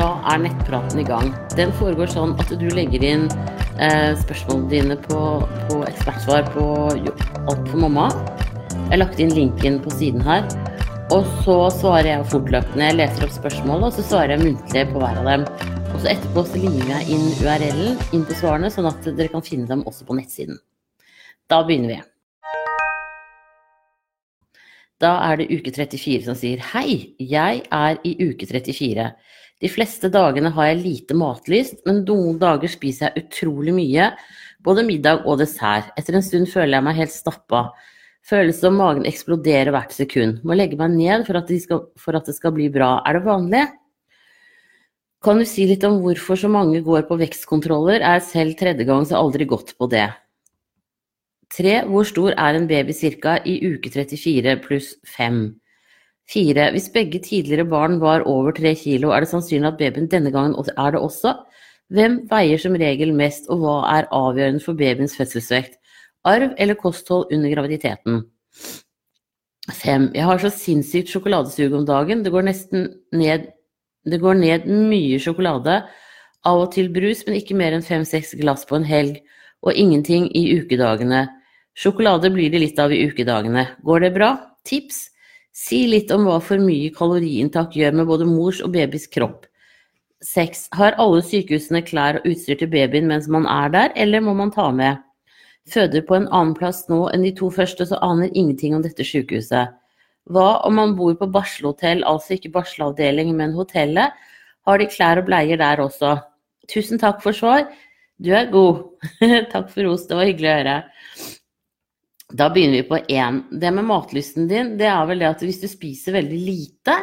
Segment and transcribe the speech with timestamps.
[0.00, 1.30] da er nettpraten i gang.
[1.58, 3.26] Den foregår sånn at du legger inn
[3.82, 5.20] eh, spørsmålene dine på,
[5.68, 6.66] på ekspertsvar på
[7.50, 8.08] Alt for mamma.
[8.70, 10.46] Jeg har lagt inn linken på siden her.
[11.10, 12.86] Og så svarer jeg fortløpende.
[12.86, 15.46] Jeg leser opp spørsmålet, og så svarer jeg muntlig på hver av dem.
[15.90, 19.44] Og så etterpå så limer jeg inn URL-en inn på svarene, sånn at dere kan
[19.44, 20.60] finne dem også på nettsiden.
[21.50, 21.98] Da begynner vi.
[25.00, 29.10] Da er det uke 34 som sier Hei, jeg er i uke 34.
[29.60, 34.06] De fleste dagene har jeg lite matlyst, men noen dager spiser jeg utrolig mye,
[34.64, 35.90] både middag og dessert.
[36.00, 37.66] Etter en stund føler jeg meg helt stappa.
[38.24, 40.40] Føles som magen eksploderer hvert sekund.
[40.44, 42.98] Må legge meg ned for at, skal, for at det skal bli bra.
[43.08, 43.66] Er det vanlig?
[45.20, 48.00] Kan du si litt om hvorfor så mange går på vekstkontroller?
[48.00, 50.08] Er selv tredje gang, så aldri gått på det.
[51.52, 51.82] 3.
[51.90, 53.40] Hvor stor er en baby ca.
[53.44, 55.42] i uke 34 pluss 5?
[56.32, 56.70] 4.
[56.74, 60.54] Hvis begge tidligere barn var over 3 kilo, er det sannsynlig at babyen denne gangen
[60.54, 61.34] er det også?
[61.90, 65.80] Hvem veier som regel mest, og hva er avgjørende for babyens fødselsvekt?
[66.24, 68.22] Arv eller kosthold under graviditeten?
[69.70, 70.10] 5.
[70.14, 72.22] Jeg har så sinnssykt sjokoladesug om dagen.
[72.24, 73.50] Det går nesten ned
[74.08, 75.82] Det går ned mye sjokolade.
[76.48, 79.18] Av og til brus, men ikke mer enn fem-seks glass på en helg.
[79.60, 81.26] Og ingenting i ukedagene.
[81.76, 83.66] Sjokolade blir det litt av i ukedagene.
[83.84, 84.30] Går det bra?
[84.64, 85.09] Tips?
[85.60, 89.44] Si litt om hva for mye kaloriinntak gjør med både mors og babys kropp.
[90.24, 90.66] 6.
[90.76, 94.52] Har alle sykehusene klær og utstyr til babyen mens man er der, eller må man
[94.54, 95.02] ta med?
[95.68, 99.04] Føder på en annen plass nå enn de to første, så aner ingenting om dette
[99.04, 99.76] sykehuset.
[100.32, 104.16] Hva om man bor på barselhotell, altså ikke barselavdeling, men hotellet?
[104.68, 106.16] Har de klær og bleier der også?
[106.72, 107.66] Tusen takk for svar.
[108.20, 108.84] Du er god.
[109.52, 110.78] takk for ros, det var hyggelig å høre.
[112.36, 113.42] Da begynner vi på én.
[113.50, 116.96] Det med matlysten din, det er vel det at hvis du spiser veldig lite,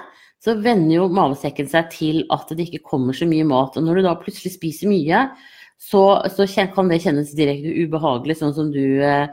[0.44, 3.76] så venner jo mavesekken seg til at det ikke kommer så mye mat.
[3.76, 5.26] Og når du da plutselig spiser mye,
[5.78, 9.28] så, så kan det kjennes direkte ubehagelig, sånn som du eh,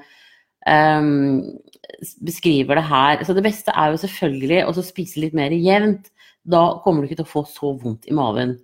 [2.25, 3.25] beskriver det her.
[3.25, 6.10] Så det beste er jo selvfølgelig å spise litt mer jevnt.
[6.44, 8.59] Da kommer du ikke til å få så vondt i maven.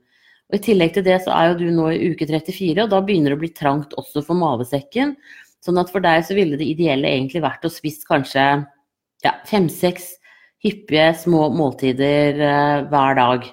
[0.50, 2.98] Og I tillegg til det så er jo du nå i uke 34, og da
[3.04, 5.14] begynner det å bli trangt også for mavesekken.
[5.64, 8.44] Sånn at for deg så ville det ideelle egentlig vært å spise kanskje
[9.24, 10.14] ja, fem-seks
[10.64, 13.48] hyppige små måltider uh, hver dag.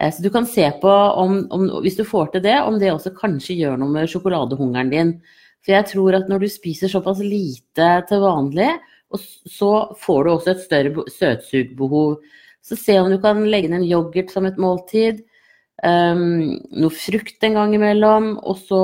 [0.00, 2.92] Uh, så du kan se på om, om, hvis du får til det, om det
[2.92, 5.14] også kanskje gjør noe med sjokoladehungeren din.
[5.62, 8.72] For jeg tror at når du spiser såpass lite til vanlig,
[9.48, 12.16] så får du også et større søtsugbehov.
[12.62, 15.22] Så se om du kan legge inn en yoghurt som et måltid.
[15.82, 18.34] Um, noe frukt en gang imellom.
[18.42, 18.82] Og så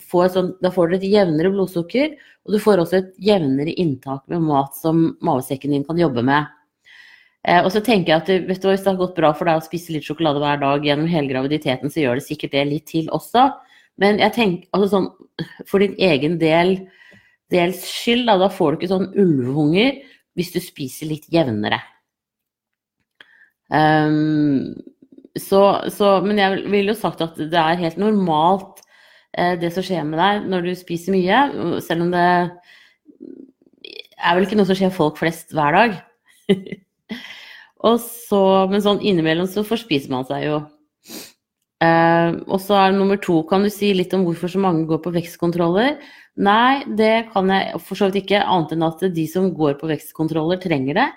[0.00, 2.14] får sånn, da får du et jevnere blodsukker,
[2.46, 6.50] og du får også et jevnere inntak med mat som mavesekken din kan jobbe med.
[7.48, 9.58] Eh, og så tenker jeg at vet du, Hvis det har gått bra for deg
[9.58, 12.86] å spise litt sjokolade hver dag gjennom hele graviditeten, så gjør det sikkert det litt
[12.90, 13.48] til også.
[14.00, 15.08] Men jeg tenker, altså sånn,
[15.68, 16.76] for din egen del,
[17.52, 19.98] dels skyld, da, da får du ikke sånn ulvehunger
[20.38, 21.82] hvis du spiser litt jevnere.
[23.72, 24.72] Um,
[25.38, 25.60] så,
[25.92, 28.82] så, men jeg ville jo sagt at det er helt normalt
[29.32, 31.38] det som skjer med deg når du spiser mye,
[31.80, 32.26] selv om det
[34.22, 35.98] er vel ikke noe som skjer folk flest hver dag.
[38.28, 40.62] så, men sånn innimellom så forspiser man seg jo.
[41.82, 45.00] Uh, og så er nummer to, kan du si litt om hvorfor så mange går
[45.02, 45.96] på vekstkontroller?
[46.38, 49.90] Nei, det kan jeg for så vidt ikke, annet enn at de som går på
[49.90, 51.08] vekstkontroller, trenger det.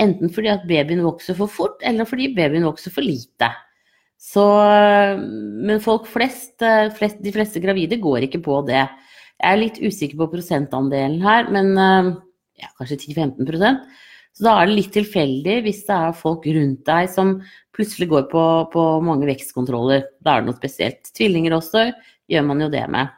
[0.00, 3.50] Enten fordi at babyen vokser for fort, eller fordi babyen vokser for lite.
[4.22, 4.44] Så,
[5.66, 6.62] men folk flest,
[6.96, 8.84] flest, de fleste gravide går ikke på det.
[9.42, 13.80] Jeg er litt usikker på prosentandelen her, men ja, kanskje 10-15%
[14.36, 17.34] Så da er det litt tilfeldig hvis det er folk rundt deg som
[17.74, 20.06] plutselig går på, på mange vekstkontroller.
[20.22, 21.10] Da er det noe spesielt.
[21.16, 21.88] Tvillinger også
[22.30, 23.10] gjør man jo det med.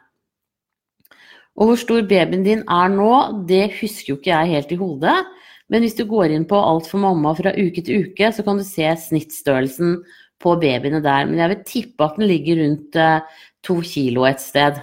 [1.55, 3.11] Og hvor stor babyen din er nå,
[3.47, 5.15] det husker jo ikke jeg helt i hodet.
[5.71, 8.59] Men hvis du går inn på Alt for mamma fra uke til uke, så kan
[8.59, 10.01] du se snittstørrelsen
[10.41, 11.27] på babyene der.
[11.29, 14.81] Men jeg vil tippe at den ligger rundt uh, to kilo et sted.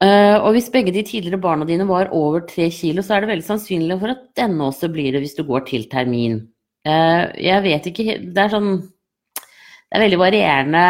[0.00, 3.34] Uh, og hvis begge de tidligere barna dine var over tre kilo, så er det
[3.34, 6.40] veldig sannsynlig for at denne også blir det hvis du går til termin.
[6.88, 10.84] Uh, jeg vet ikke Det er sånn Det er veldig varierende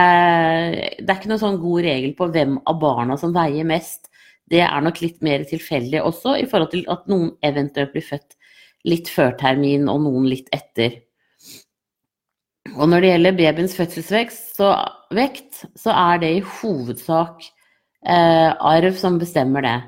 [1.00, 4.06] Det er ikke noen sånn god regel på hvem av barna som veier mest.
[4.50, 8.38] Det er nok litt mer tilfeldig også, i forhold til at noen eventuelt blir født
[8.86, 11.00] litt før termin og noen litt etter.
[12.76, 14.74] Og når det gjelder babyens fødselsvekt, så,
[15.16, 17.46] vekt, så er det i hovedsak
[18.04, 19.78] eh, arv som bestemmer det.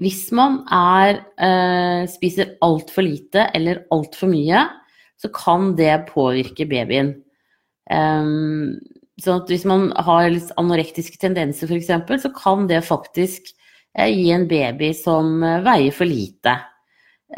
[0.00, 4.62] Hvis man er, eh, spiser altfor lite eller altfor mye,
[5.20, 7.18] så kan det påvirke babyen.
[7.90, 8.78] Um,
[9.20, 11.90] så at hvis man har litt anorektiske tendenser f.eks.,
[12.22, 13.50] så kan det faktisk
[13.98, 16.56] eh, gi en baby som eh, veier for lite.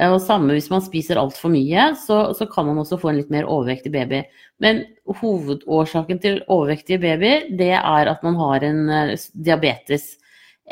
[0.01, 3.33] Og samme hvis man spiser altfor mye, så, så, kan man også få en litt
[3.33, 4.23] mer overvektig baby.
[4.65, 4.87] Men
[5.21, 10.15] hovedårsaken til overvektige babyer, det er at man har en uh, diabetes.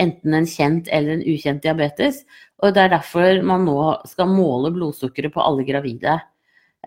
[0.01, 2.23] Enten en kjent eller en ukjent diabetes.
[2.65, 3.77] Og det er derfor man nå
[4.09, 6.17] skal måle blodsukkeret på alle gravide.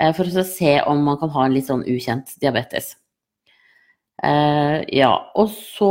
[0.02, 2.96] Uh, for å se om man kan ha en litt sånn ukjent diabetes.
[4.24, 5.90] Ja, og så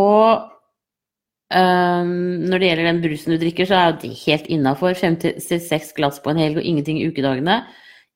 [1.52, 4.94] Um, når det gjelder den brusen du drikker, så er det helt innafor.
[4.96, 7.60] Fem til seks glass på en helg og ingenting i ukedagene.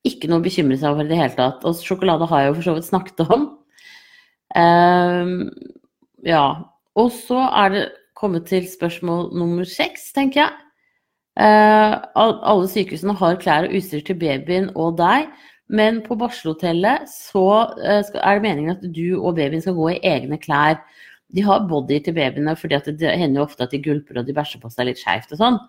[0.07, 1.65] Ikke noe å bekymre seg over i det hele tatt.
[1.67, 3.45] Og sjokolade har jeg jo for så vidt snakket om.
[4.57, 5.35] Um,
[6.25, 6.45] ja.
[6.97, 7.83] Og så er det
[8.17, 10.55] kommet til spørsmål nummer seks, tenker jeg.
[11.37, 15.27] Uh, alle sykehusene har klær og utstyr til babyen og deg,
[15.69, 17.43] men på barselhotellet så
[17.77, 20.79] uh, er det meningen at du og babyen skal gå i egne klær.
[21.35, 24.35] De har body til babyene fordi det hender jo ofte at de gulper og de
[24.35, 25.59] bæsjer på seg litt skeivt og sånn.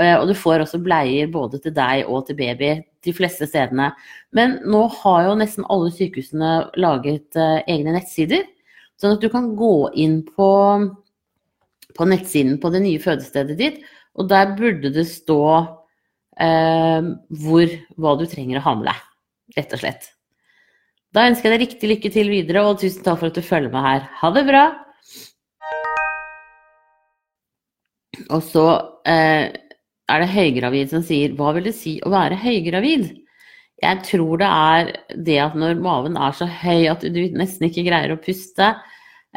[0.00, 2.72] Eh, og du får også bleier både til deg og til baby
[3.04, 3.92] de fleste stedene.
[4.34, 8.42] Men nå har jo nesten alle sykehusene laget uh, egne nettsider.
[8.98, 10.48] Sånn at du kan gå inn på,
[11.94, 13.80] på, nettsiden på det nye fødestedet ditt,
[14.18, 17.10] og der burde det stå uh,
[17.44, 19.02] hvor, hva du trenger å ha med deg,
[19.58, 20.08] rett og slett.
[21.14, 23.70] Da ønsker jeg deg riktig lykke til videre, og tusen takk for at du følger
[23.74, 24.08] med her.
[24.22, 24.64] Ha det bra!
[28.30, 28.64] Og så
[29.08, 29.52] eh,
[30.10, 33.06] er det høygravid som sier hva vil det si å være høygravid?
[33.82, 34.90] Jeg tror det er
[35.26, 38.70] det at når maven er så høy at du nesten ikke greier å puste,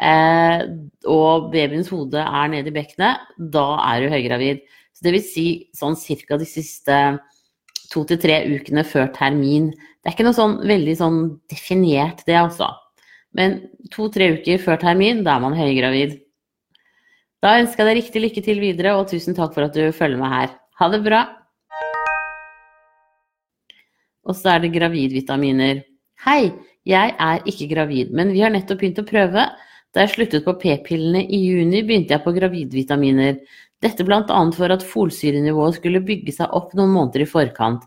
[0.00, 0.60] eh,
[1.08, 4.62] og babyens hode er nede i bekkenet, da er du høygravid.
[4.94, 6.94] Så det vil si sånn cirka de siste
[7.88, 9.70] to til tre ukene før termin.
[9.72, 11.20] Det er ikke noe sånn veldig sånn
[11.50, 12.70] definert, det altså.
[13.36, 13.58] Men
[13.92, 16.16] to-tre uker før termin, da er man høygravid.
[17.38, 20.18] Da ønsker jeg deg riktig lykke til videre, og tusen takk for at du følger
[20.18, 20.54] med her.
[20.80, 21.20] Ha det bra!
[24.26, 25.84] Og så er det gravidvitaminer.
[26.24, 26.50] Hei,
[26.88, 29.46] jeg er ikke gravid, men vi har nettopp begynt å prøve.
[29.94, 33.38] Da jeg sluttet på p-pillene i juni, begynte jeg på gravidvitaminer.
[33.86, 34.42] Dette bl.a.
[34.58, 37.86] for at folsyrenivået skulle bygge seg opp noen måneder i forkant.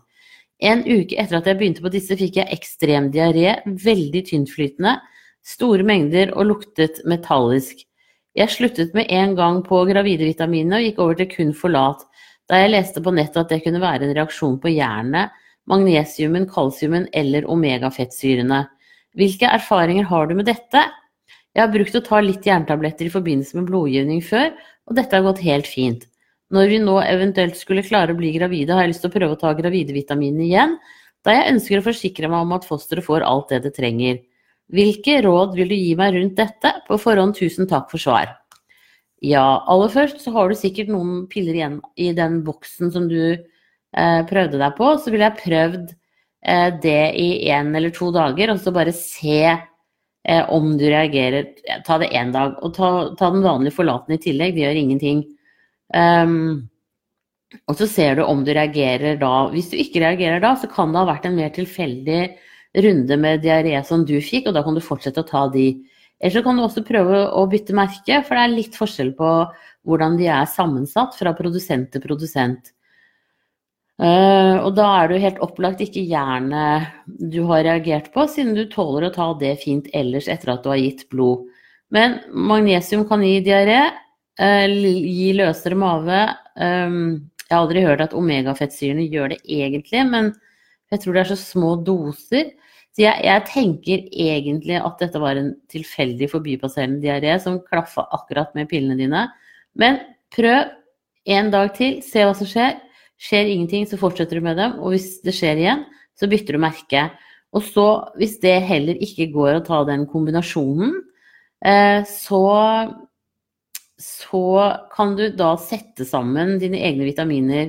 [0.64, 4.96] En uke etter at jeg begynte på disse, fikk jeg ekstrem diaré, veldig tyntflytende,
[5.44, 7.84] store mengder og luktet metallisk.
[8.32, 12.00] Jeg sluttet med en gang på gravidevitaminene og gikk over til kun Forlat,
[12.48, 15.34] da jeg leste på nettet at det kunne være en reaksjon på jernet,
[15.68, 18.62] magnesiumen, kalsiumen eller omega-fettsyrene.
[19.20, 20.86] Hvilke erfaringer har du med dette?
[21.52, 24.48] Jeg har brukt å ta litt jerntabletter i forbindelse med blodgivning før,
[24.88, 26.08] og dette har gått helt fint.
[26.52, 29.36] Når vi nå eventuelt skulle klare å bli gravide, har jeg lyst til å prøve
[29.36, 30.76] å ta gravidevitaminene igjen,
[31.20, 34.24] da jeg ønsker å forsikre meg om at fosteret får alt det det trenger.
[34.72, 36.76] Hvilke råd vil du gi meg rundt dette?
[36.86, 38.30] På forhånd tusen takk for svar.
[39.22, 43.20] Ja, aller først så har du sikkert noen piller igjen i den boksen som du
[43.36, 44.88] eh, prøvde deg på.
[44.98, 49.38] Så ville jeg prøvd eh, det i én eller to dager, og så bare se
[49.44, 51.52] eh, om du reagerer.
[51.86, 52.90] Ta det én dag, og ta,
[53.20, 54.56] ta, den vanlige forlatende i tillegg.
[54.56, 55.24] Det gjør ingenting.
[55.92, 56.70] Um,
[57.68, 59.34] og så ser du om du reagerer da.
[59.52, 62.22] Hvis du ikke reagerer da, så kan det ha vært en mer tilfeldig
[62.74, 65.66] runde med diaré som du fikk, og da kan du fortsette å ta de.
[66.22, 69.32] Eller så kan du også prøve å bytte merke, for det er litt forskjell på
[69.88, 72.70] hvordan de er sammensatt fra produsent til produsent.
[74.02, 78.54] Uh, og da er det jo helt opplagt ikke jernet du har reagert på, siden
[78.56, 81.44] du tåler å ta det fint ellers etter at du har gitt blod.
[81.92, 83.82] Men magnesium kan gi diaré,
[84.40, 86.22] uh, gi løsere mage.
[86.56, 90.32] Um, jeg har aldri hørt at omegafettsyrene gjør det egentlig, men
[90.92, 92.54] jeg tror det er så små doser.
[92.92, 98.52] Så jeg, jeg, tenker egentlig at dette var en tilfeldig forbipasserende diaré som klaffa akkurat
[98.56, 99.26] med pillene dine.
[99.80, 100.02] Men
[100.34, 100.74] prøv
[101.32, 102.76] en dag til, se hva som skjer.
[103.22, 104.76] Skjer ingenting, så fortsetter du med dem.
[104.82, 105.86] Og hvis det skjer igjen,
[106.18, 107.06] så bytter du merke.
[107.56, 107.86] Og så,
[108.20, 110.98] hvis det heller ikke går å ta den kombinasjonen,
[111.64, 112.44] eh, så
[114.02, 114.46] så
[114.90, 117.68] kan du da sette sammen dine egne vitaminer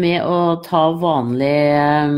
[0.00, 2.14] med å ta vanlig eh,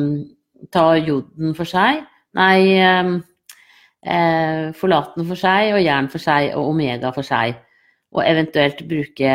[0.71, 2.03] Ta joden for seg
[2.39, 7.57] Nei, eh, forlaten for seg og jern for seg og omega for seg.
[8.15, 9.33] Og eventuelt bruke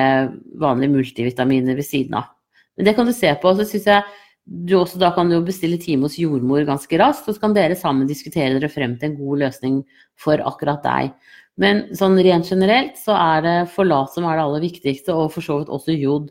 [0.59, 2.31] vanlige multivitaminer ved siden av.
[2.75, 3.49] Men det kan du se på.
[3.49, 4.03] og så synes jeg
[4.45, 7.75] du også da kan du bestille time hos jordmor ganske raskt, og så kan dere
[7.75, 9.79] sammen diskutere dere frem til en god løsning
[10.21, 11.15] for akkurat deg.
[11.57, 15.41] Men sånn rent generelt så er det forlat som er det aller viktigste, og for
[15.41, 16.29] så vidt også jod.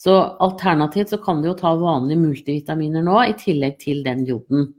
[0.00, 4.72] Så alternativt så kan du jo ta vanlige multivitaminer nå, i tillegg til den joden.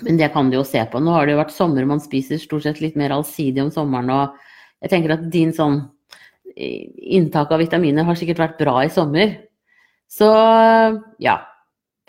[0.00, 1.00] Men det kan du jo se på.
[1.02, 4.10] Nå har det jo vært sommer, man spiser stort sett litt mer allsidig om sommeren.
[4.14, 5.82] Og jeg tenker at din sånn
[6.56, 9.36] inntak av vitaminer har sikkert vært bra i sommer.
[10.10, 10.28] Så
[11.22, 11.36] ja,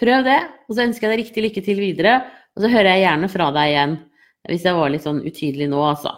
[0.02, 0.40] prøv det.
[0.68, 2.16] Og så ønsker jeg deg riktig lykke til videre.
[2.56, 4.00] Og så hører jeg gjerne fra deg igjen
[4.50, 6.16] hvis jeg var litt sånn utydelig nå, altså.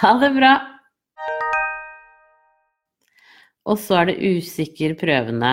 [0.00, 0.56] Ha det bra!
[3.70, 5.52] Og så er det usikker prøvende.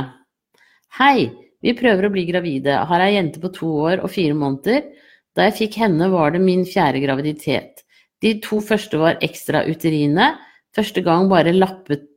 [0.98, 1.30] Hei,
[1.62, 2.80] vi prøver å bli gravide.
[2.90, 4.90] Har ei jente på to år og fire måneder.
[5.38, 7.86] Da jeg fikk henne, var det min fjerde graviditet.
[8.22, 10.34] De to første var ekstrauterine.
[10.76, 12.08] Første gang bare lappet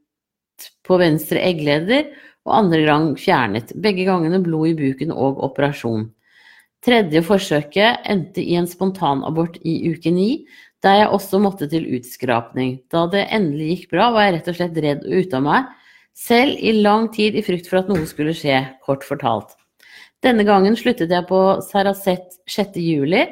[0.86, 2.10] på venstre eggleder,
[2.44, 3.72] og andre gang fjernet.
[3.80, 6.10] Begge gangene blod i buken og operasjon.
[6.84, 10.44] Tredje forsøket endte i en spontanabort i uke ni,
[10.84, 12.76] der jeg også måtte til utskrapning.
[12.92, 15.70] Da det endelig gikk bra, var jeg rett og slett redd og ute av meg,
[16.14, 19.56] selv i lang tid i frykt for at noe skulle skje, kort fortalt.
[20.24, 22.78] Denne gangen sluttet jeg på Saracet 6.
[22.80, 23.26] juli.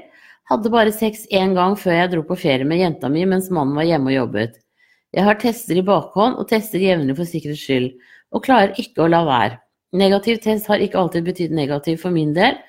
[0.51, 3.79] Hadde bare sex én gang før jeg dro på ferie med jenta mi mens mannen
[3.79, 4.59] var hjemme og jobbet.
[5.17, 7.89] Jeg har tester i bakhånd og tester jevnlig for sikkerhets skyld,
[8.37, 9.57] og klarer ikke å la være.
[9.97, 12.61] Negativ test har ikke alltid betydd negativ for min del,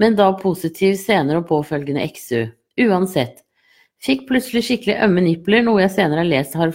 [0.00, 2.46] men da positiv senere og påfølgende XU.
[2.88, 3.42] Uansett.
[4.00, 6.72] Fikk plutselig skikkelig ømme nipler, noe jeg senere har lest har,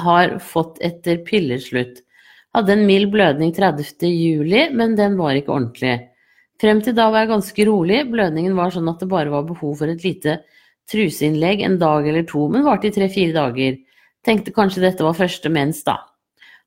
[0.00, 2.00] har fått etter pilleslutt.
[2.56, 4.08] Hadde en mild blødning 30.
[4.10, 5.92] juli, men den var ikke ordentlig.
[6.60, 9.76] Frem til da var jeg ganske rolig, blødningen var sånn at det bare var behov
[9.78, 10.40] for et lite
[10.90, 13.78] truseinnlegg en dag eller to, men varte i tre-fire dager.
[14.26, 16.00] Tenkte kanskje dette var første mens, da.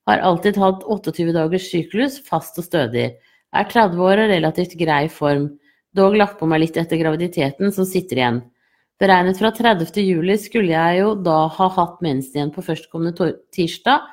[0.08, 3.12] Har alltid hatt 28 dagers syklus, fast og stødig.
[3.54, 5.52] Er 30 år og relativt grei form.
[5.94, 8.42] Dog lagt på meg litt etter graviditeten, som sitter igjen.
[9.04, 10.00] Beregnet fra 30.
[10.00, 14.13] juli skulle jeg jo da ha hatt mensen igjen på førstkommende tirsdag.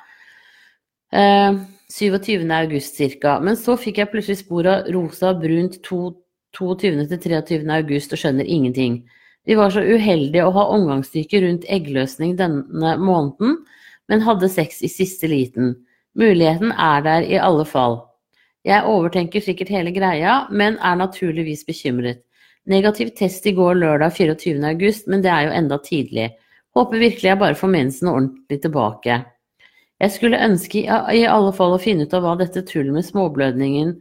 [1.11, 1.53] Eh,
[1.91, 2.51] 27.
[2.51, 3.39] august ca.
[3.39, 6.13] Men så fikk jeg plutselig spor av rosa brunt 22.
[6.79, 7.65] til 23.
[7.75, 9.01] august og skjønner ingenting.
[9.45, 13.57] Vi var så uheldige å ha omgangsstykke rundt eggløsning denne måneden,
[14.07, 15.73] men hadde sex i siste liten.
[16.15, 18.01] Muligheten er der i alle fall.
[18.67, 22.21] Jeg overtenker sikkert hele greia, men er naturligvis bekymret.
[22.69, 24.61] Negativ test i går lørdag 24.
[24.69, 26.29] august, men det er jo enda tidlig.
[26.77, 29.23] Håper virkelig jeg bare får mensen ordentlig tilbake.
[30.01, 33.95] Jeg skulle ønske i alle fall å finne ut av hva dette tullet med småblødningen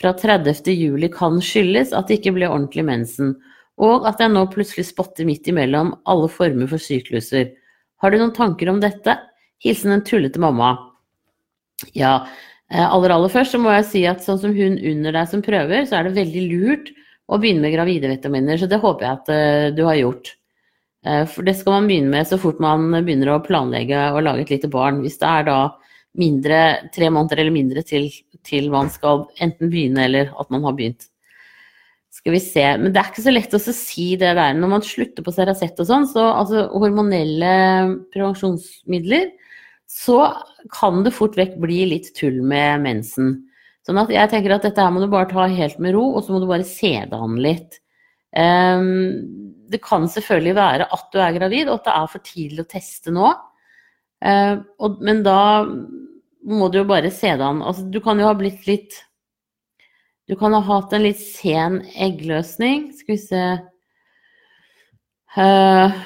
[0.00, 0.70] fra 30.
[0.70, 3.34] juli kan skyldes, at det ikke ble ordentlig mensen,
[3.80, 7.50] og at jeg nå plutselig spotter midt imellom alle former for sykluser.
[8.00, 9.16] Har du noen tanker om dette?
[9.60, 10.76] Hilsen en tullete mamma.
[11.96, 12.28] Ja,
[12.70, 15.42] Eh, aller, aller først så må jeg si at sånn som hun under deg som
[15.42, 16.92] prøver, så er det veldig lurt
[17.30, 18.60] å begynne med gravide vitaminer.
[18.60, 20.34] Så det håper jeg at uh, du har gjort.
[21.06, 24.44] Uh, for det skal man begynne med så fort man begynner å planlegge å lage
[24.44, 25.00] et lite barn.
[25.04, 25.60] Hvis det er da
[26.18, 26.58] mindre,
[26.94, 28.10] tre måneder eller mindre til,
[28.46, 31.06] til man skal enten begynne eller at man har begynt.
[32.10, 32.64] Skal vi se.
[32.76, 34.56] Men det er ikke så lett å si det der.
[34.58, 37.52] Når man slutter på Seracet og sånn, så altså hormonelle
[38.10, 39.30] prevensjonsmidler
[39.90, 40.18] så
[40.74, 43.32] kan det fort vekk bli litt tull med mensen.
[43.86, 46.22] Sånn at jeg tenker at dette her må du bare ta helt med ro, og
[46.22, 47.80] så må du bare se det an litt.
[48.30, 52.64] Um, det kan selvfølgelig være at du er gravid, og at det er for tidlig
[52.64, 53.32] å teste nå.
[54.20, 54.62] Uh,
[55.00, 55.40] men da
[56.50, 57.62] må du jo bare se det an.
[57.62, 59.04] Altså, du kan jo ha blitt litt
[60.30, 62.92] Du kan ha hatt en litt sen eggløsning.
[62.94, 63.42] Skal vi se
[65.34, 65.98] uh,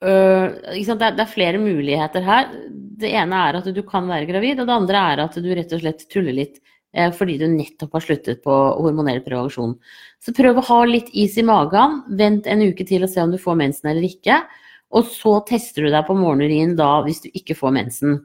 [0.00, 2.48] uh, det, er, er flere muligheter her
[2.96, 5.74] det ene er at du kan være gravid, og det andre er at du rett
[5.76, 6.75] og slett tuller litt eh,
[7.16, 9.74] fordi du nettopp har sluttet på hormonell prevensjon.
[10.22, 12.00] Så prøv å ha litt is i magen.
[12.18, 14.40] Vent en uke til og se om du får mensen eller ikke.
[14.96, 18.20] Og så tester du deg på morgenurin da hvis du ikke får mensen.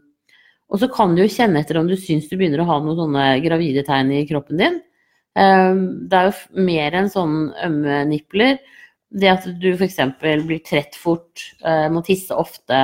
[0.71, 2.99] Og så kan du jo kjenne etter om du syns du begynner å ha noen
[2.99, 4.77] sånne gravide tegn i kroppen din.
[5.39, 8.61] Ehm, det er jo mer enn sånne ømme nipler.
[9.11, 9.99] Det at du f.eks.
[10.21, 12.79] blir trett fort, eh, må tisse ofte,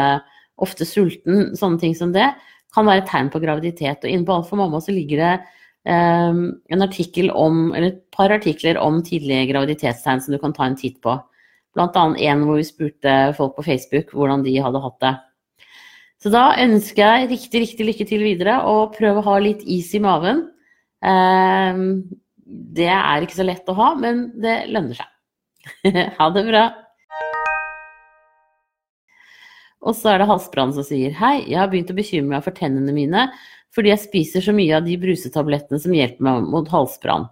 [0.59, 2.27] ofte sulten, sånne ting som det,
[2.75, 4.03] kan være tegn på graviditet.
[4.03, 5.35] Og inne på Alt for mamma så ligger det
[5.87, 10.75] en artikkel om, eller et par artikler om tidlige graviditetstegn som du kan ta en
[10.79, 11.15] titt på.
[11.77, 15.13] Annet en hvor vi spurte folk på Facebook hvordan de hadde hatt det.
[16.17, 19.91] Så da ønsker jeg riktig, riktig lykke til videre, og prøv å ha litt is
[19.93, 20.47] i maven.
[21.05, 22.09] Um,
[22.47, 25.13] det er ikke så lett å ha, men det lønner seg.
[26.17, 26.65] ha det bra.
[29.87, 32.55] Og så er det Halsbrand som sier hei, jeg har begynt å bekymre meg for
[32.57, 33.27] tennene mine
[33.75, 37.27] fordi jeg spiser så mye av de brusetablettene som hjelper meg mot halsbrann.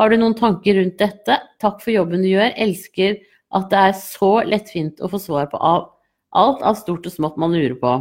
[0.00, 1.36] Har du noen tanker rundt dette?
[1.60, 2.54] Takk for jobben du gjør.
[2.56, 3.18] Elsker
[3.56, 7.56] at det er så lettfint å få svar på alt av stort og smått man
[7.56, 7.94] lurer på.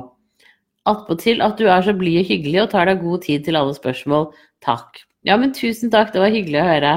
[0.89, 3.75] Attpåtil at du er så blid og hyggelig og tar deg god tid til alle
[3.75, 4.29] spørsmål.
[4.65, 5.01] Takk.
[5.27, 6.93] Ja, men tusen takk, det var hyggelig å høre.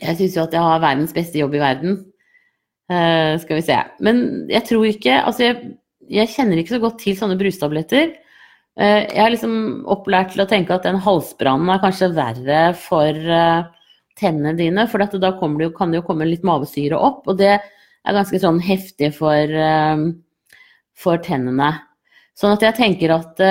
[0.00, 2.00] Jeg syns jo at jeg har verdens beste jobb i verden.
[2.90, 3.76] Uh, skal vi se.
[4.04, 5.76] Men jeg tror ikke Altså, jeg,
[6.10, 8.16] jeg, kjenner ikke så godt til sånne brustabletter.
[8.80, 9.54] Uh, jeg er liksom
[9.92, 13.68] opplært til å tenke at den halsbrannen er kanskje verre for uh,
[14.16, 15.32] tennene dine, for da det
[15.66, 19.52] jo, kan det jo komme litt mavesyre opp, og det er ganske sånn heftig for,
[20.98, 21.68] for tennene.
[22.36, 23.42] Sånn at jeg tenker at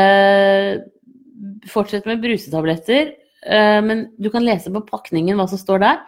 [1.72, 3.13] fortsett med brusetabletter,
[3.88, 6.01] men du kan lese på pakningen hva som står der.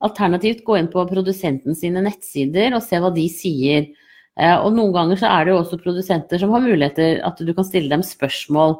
[0.00, 3.90] Alternativt gå inn på produsenten sine nettsider og se hva de sier.
[4.38, 7.52] Eh, og noen ganger så er det jo også produsenter som har muligheter at du
[7.56, 8.78] kan stille dem spørsmål.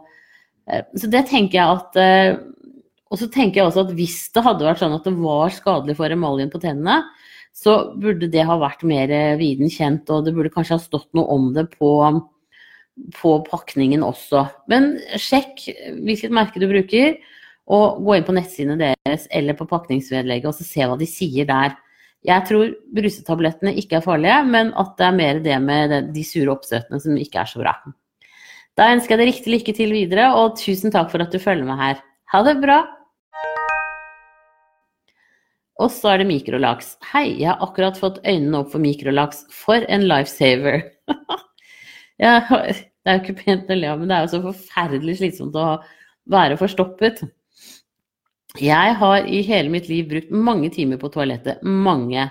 [0.70, 2.40] Eh, så det tenker jeg at eh,
[3.10, 5.96] Og så tenker jeg også at hvis det hadde vært sånn at det var skadelig
[5.98, 7.00] for emaljen på tennene,
[7.50, 11.26] så burde det ha vært mer viden kjent, og det burde kanskje ha stått noe
[11.34, 11.90] om det på,
[13.18, 14.44] på pakningen også.
[14.70, 15.64] Men sjekk
[15.98, 17.18] hvilket merke du bruker.
[17.70, 21.74] Og gå inn på nettsidene deres eller på pakningsvedlegget og se hva de sier der.
[22.26, 26.52] Jeg tror brusetablettene ikke er farlige, men at det er mer det med de sure
[26.52, 27.72] oppstøtene som ikke er så bra.
[28.76, 31.64] Da ønsker jeg deg riktig lykke til videre, og tusen takk for at du følger
[31.68, 32.02] med her.
[32.34, 32.82] Ha det bra!
[35.80, 36.92] Og så er det mikrolaks.
[37.08, 39.46] Hei, jeg har akkurat fått øynene opp for mikrolaks.
[39.54, 40.84] For en lifesaver!
[42.20, 45.56] det er jo ikke pent å le av, men det er jo så forferdelig slitsomt
[45.56, 45.70] å
[46.30, 47.24] være forstoppet.
[48.58, 51.62] Jeg har i hele mitt liv brukt mange timer på toalettet.
[51.62, 52.26] Mange.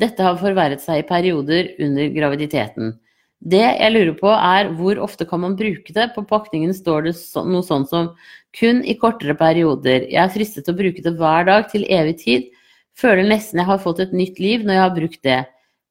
[0.00, 2.94] Dette har forverret seg i perioder under graviditeten.
[3.40, 6.10] Det jeg lurer på er hvor ofte kan man bruke det?
[6.14, 7.14] På pakningen står det
[7.48, 8.10] noe sånn som
[8.56, 10.08] kun i kortere perioder.
[10.08, 12.50] Jeg er fristet til å bruke det hver dag til evig tid.
[12.96, 15.40] Føler nesten jeg har fått et nytt liv når jeg har brukt det.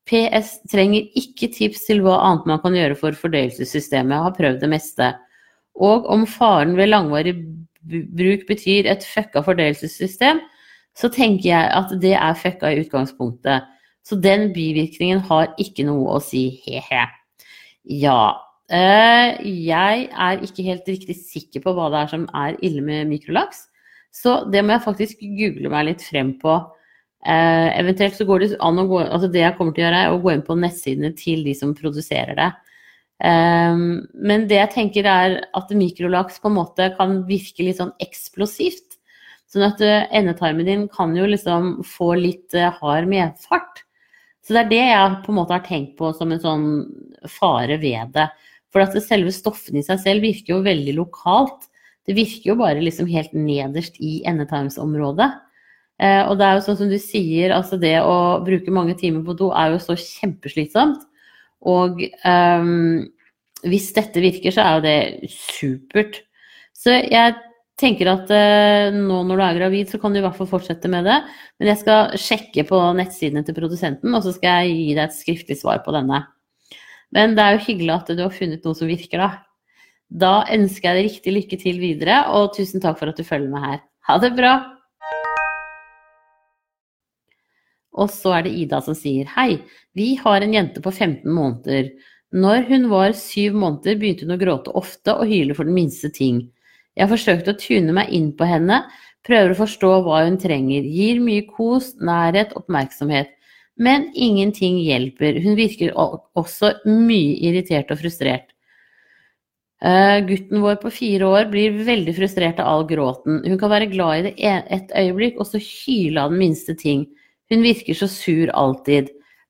[0.09, 4.15] PS trenger ikke tips til hva annet man kan gjøre for fordøyelsessystemet.
[4.15, 5.09] Jeg har prøvd det meste.
[5.77, 7.35] Og om faren ved langvarig
[7.89, 10.41] bruk betyr et fucka fordelelsessystem,
[10.97, 13.67] så tenker jeg at det er fucka i utgangspunktet.
[14.05, 17.05] Så den bivirkningen har ikke noe å si, he-he.
[18.01, 18.21] Ja.
[18.69, 23.09] Eh, jeg er ikke helt riktig sikker på hva det er som er ille med
[23.09, 23.65] mikrolaks,
[24.13, 26.57] så det må jeg faktisk google meg litt frem på.
[27.25, 30.03] Eh, eventuelt så går det an å gå Altså det jeg kommer til å gjøre,
[30.05, 32.49] er å gå inn på nettsidene til de som produserer det.
[33.19, 37.91] Um, men det jeg tenker er at mikrolaks på en måte kan virke litt sånn
[37.99, 38.95] eksplosivt.
[39.49, 43.83] Sånn at uh, endetarmen din kan jo liksom få litt uh, hard medfart.
[44.45, 46.69] Så det er det jeg på en måte har tenkt på som en sånn
[47.27, 48.29] fare ved det.
[48.71, 51.67] For at selve stoffene i seg selv virker jo veldig lokalt.
[52.07, 55.29] Det virker jo bare liksom helt nederst i endetarmsområdet.
[55.99, 59.27] Uh, og det er jo sånn som du sier, altså det å bruke mange timer
[59.27, 61.03] på do er jo så kjempeslitsomt.
[61.67, 63.03] Og um,
[63.67, 66.21] hvis dette virker, så er jo det supert.
[66.75, 67.35] Så jeg
[67.79, 70.91] tenker at uh, nå når du er gravid, så kan du i hvert fall fortsette
[70.91, 71.19] med det.
[71.59, 75.19] Men jeg skal sjekke på nettsidene til produsenten, og så skal jeg gi deg et
[75.19, 76.23] skriftlig svar på denne.
[77.15, 79.29] Men det er jo hyggelig at du har funnet noe som virker, da.
[80.09, 83.51] Da ønsker jeg deg riktig lykke til videre, og tusen takk for at du følger
[83.51, 83.81] med her.
[84.09, 84.78] Ha det bra!
[87.99, 89.59] Og så er det Ida som sier hei,
[89.97, 91.91] vi har en jente på 15 måneder.
[92.29, 96.11] Når hun var syv måneder, begynte hun å gråte ofte og hyle for den minste
[96.13, 96.43] ting.
[96.95, 98.83] Jeg har forsøkt å tune meg inn på henne,
[99.25, 103.33] prøver å forstå hva hun trenger, gir mye kos, nærhet, oppmerksomhet.
[103.79, 105.39] Men ingenting hjelper.
[105.39, 108.49] Hun virker også mye irritert og frustrert.
[109.79, 113.39] Uh, gutten vår på fire år blir veldig frustrert av all gråten.
[113.45, 116.75] Hun kan være glad i det e-, et øyeblikk, og så hyle av den minste
[116.75, 117.05] ting.
[117.49, 119.09] Hun virker så sur alltid.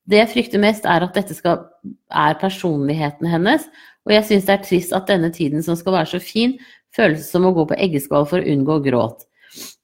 [0.09, 1.65] Det jeg frykter mest, er at dette skal,
[2.09, 3.67] er personligheten hennes,
[4.07, 6.55] og jeg syns det er trist at denne tiden som skal være så fin,
[6.95, 9.27] føles som å gå på eggeskall for å unngå gråt.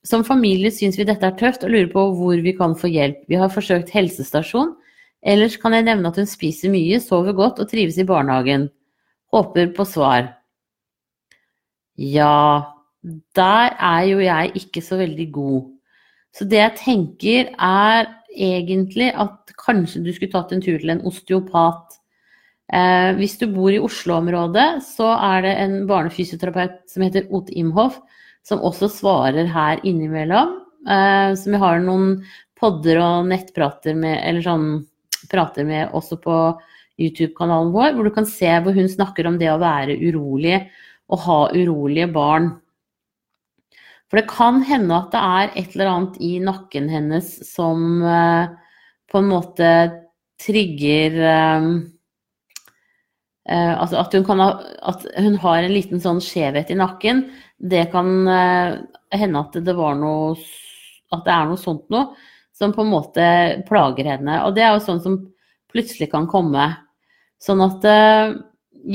[0.05, 3.23] Som familie syns vi dette er tøft og lurer på hvor vi kan få hjelp.
[3.29, 4.73] Vi har forsøkt helsestasjon.
[5.25, 8.67] Ellers kan jeg nevne at hun spiser mye, sover godt og trives i barnehagen.
[9.33, 10.29] Håper på svar.
[11.97, 12.75] Ja,
[13.37, 15.74] der er jo jeg ikke så veldig god.
[16.35, 21.03] Så det jeg tenker er egentlig at kanskje du skulle tatt en tur til en
[21.07, 21.95] osteopat.
[22.73, 28.01] Eh, hvis du bor i Oslo-området, så er det en barnefysioterapeut som heter Ote Imhoff,
[28.45, 30.57] som også svarer her innimellom.
[30.85, 32.19] Eh, som vi har noen
[32.59, 34.67] podder og nettprater med, eller sånn
[35.31, 36.35] prater med også på
[37.01, 40.59] YouTube-kanalen vår, hvor du kan se hvor hun snakker om det å være urolig
[41.11, 42.53] og ha urolige barn.
[44.15, 48.45] For det kan hende at det er et eller annet i nakken hennes som uh,
[49.11, 49.71] på en måte
[50.39, 51.17] trigger
[51.59, 51.65] um,
[53.51, 54.47] uh, Altså at hun, ha,
[54.87, 57.25] at hun, har en liten sånn skjevhet i nakken.
[57.59, 58.79] Det kan uh,
[59.11, 60.31] hende at det var noe
[61.11, 62.15] At det er noe sånt noe.
[62.55, 63.27] som på en måte
[63.67, 64.37] plager henne.
[64.47, 65.17] Og det er jo sånn som
[65.75, 66.69] plutselig kan komme.
[67.43, 68.37] Sånn at eh,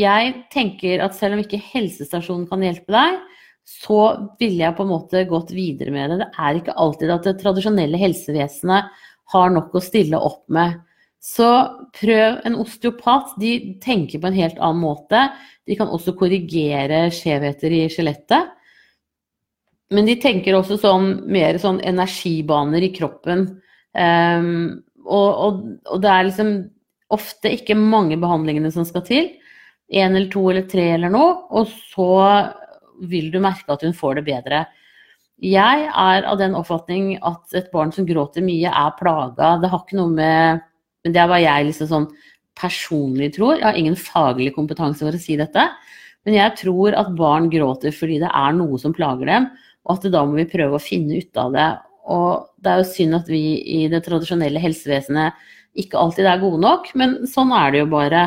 [0.00, 3.20] jeg tenker at selv om ikke helsestasjonen kan hjelpe deg,
[3.68, 4.01] så
[4.40, 6.20] ville jeg på en måte gått videre med det.
[6.23, 9.03] Det er ikke alltid at det tradisjonelle helsevesenet
[9.35, 10.81] har nok å stille opp med.
[11.20, 11.46] Så
[11.94, 13.37] prøv en osteopat.
[13.40, 15.27] De tenker på en helt annen måte.
[15.68, 18.57] De kan også korrigere skjevheter i skjelettet.
[19.94, 23.46] Men de tenker også sånn mer sånn energibaner i kroppen.
[23.92, 26.53] Um, og, og, og, det er liksom
[27.11, 29.31] ofte ikke mange behandlingene som skal til.
[29.90, 31.35] Én eller to eller tre eller noe.
[31.51, 32.11] Og så
[33.08, 34.64] vil du merke at hun får det bedre.
[35.40, 39.54] Jeg er av den oppfatning at et barn som gråter mye, er plaga.
[39.62, 40.66] Det har ikke noe med
[41.00, 42.06] Men det er hva jeg liksom sånn
[42.60, 43.54] personlig tror.
[43.56, 45.62] Jeg har ingen faglig kompetanse for å si dette.
[46.28, 49.46] Men jeg tror at barn gråter fordi det er noe som plager dem,
[49.88, 51.70] og at da må vi prøve å finne ut av det.
[52.12, 55.40] Og det er jo synd at vi i det tradisjonelle helsevesenet
[55.80, 58.24] ikke alltid er gode nok, men sånn er det jo bare.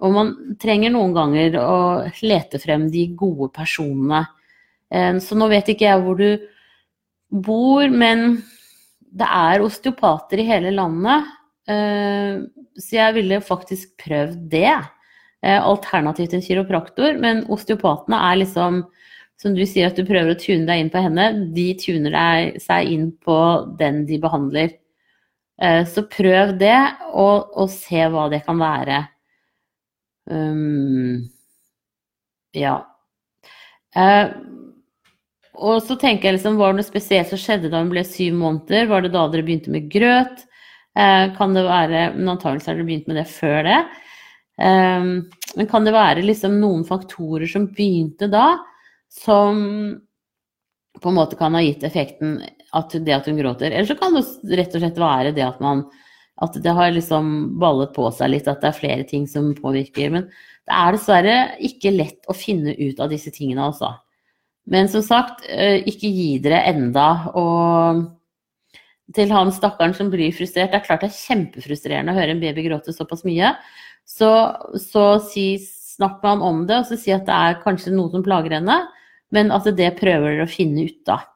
[0.00, 1.80] Og man trenger noen ganger å
[2.24, 4.24] lete frem de gode personene.
[4.90, 6.46] Eh, så nå vet ikke jeg hvor du
[7.30, 8.40] bor, men
[9.10, 11.28] det er osteopater i hele landet.
[11.70, 12.40] Eh,
[12.80, 14.72] så jeg ville faktisk prøvd det.
[15.42, 17.16] Eh, alternativt en kiropraktor.
[17.20, 18.82] Men osteopatene er liksom,
[19.40, 22.92] som du sier at du prøver å tune deg inn på henne, de tuner seg
[22.92, 23.38] inn på
[23.80, 24.76] den de behandler.
[25.60, 26.78] Eh, så prøv det,
[27.12, 29.04] og, og se hva det kan være.
[30.28, 31.30] Um,
[32.56, 32.76] ja.
[33.96, 34.34] Uh,
[35.60, 38.36] og så tenker jeg liksom, var det noe spesielt som skjedde da hun ble syv
[38.38, 38.88] måneder?
[38.88, 40.46] Var det da dere begynte med grøt?
[40.98, 43.80] Eh, kan det være Men antakelig har dere begynt med det før det.
[44.58, 45.10] Eh,
[45.56, 48.54] men kan det være liksom noen faktorer som begynte da,
[49.12, 49.60] som
[51.00, 52.38] på en måte kan ha gitt effekten
[52.76, 53.70] at det at hun gråter?
[53.70, 54.24] Eller så kan det
[54.56, 55.84] rett og slett være det at man
[56.40, 60.12] at det har liksom ballet på seg litt, at det er flere ting som påvirker.
[60.14, 61.34] Men det er dessverre
[61.66, 63.92] ikke lett å finne ut av disse tingene, altså.
[64.70, 67.06] Men som sagt, eh, ikke gi dere enda.
[67.34, 68.04] Og
[69.16, 70.70] til han stakkaren som blir frustrert.
[70.72, 73.54] Det er klart det er kjempefrustrerende å høre en baby gråte såpass mye.
[74.06, 74.30] Så,
[74.78, 75.58] så si,
[75.96, 78.56] snakk med han om det, og så si at det er kanskje noe som plager
[78.58, 78.78] henne,
[79.34, 81.26] men at det prøver dere å finne ut av.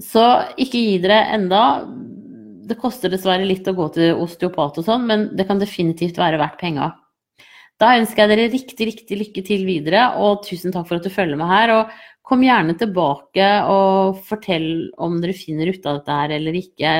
[0.00, 0.22] Så
[0.56, 1.62] ikke gi dere enda.
[2.62, 6.38] Det koster dessverre litt å gå til osteopat og sånn, men det kan definitivt være
[6.40, 6.92] verdt penga.
[7.82, 11.10] Da ønsker jeg dere riktig, riktig lykke til videre, og tusen takk for at du
[11.10, 11.72] følger med her.
[11.74, 11.96] Og
[12.26, 14.68] kom gjerne tilbake og fortell
[15.02, 16.92] om dere finner ut av dette her eller ikke.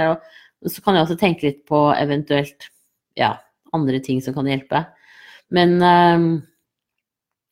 [0.62, 2.66] Og så kan jeg også tenke litt på eventuelt
[3.18, 3.36] ja,
[3.76, 4.82] andre ting som kan hjelpe.
[5.54, 6.28] Men um,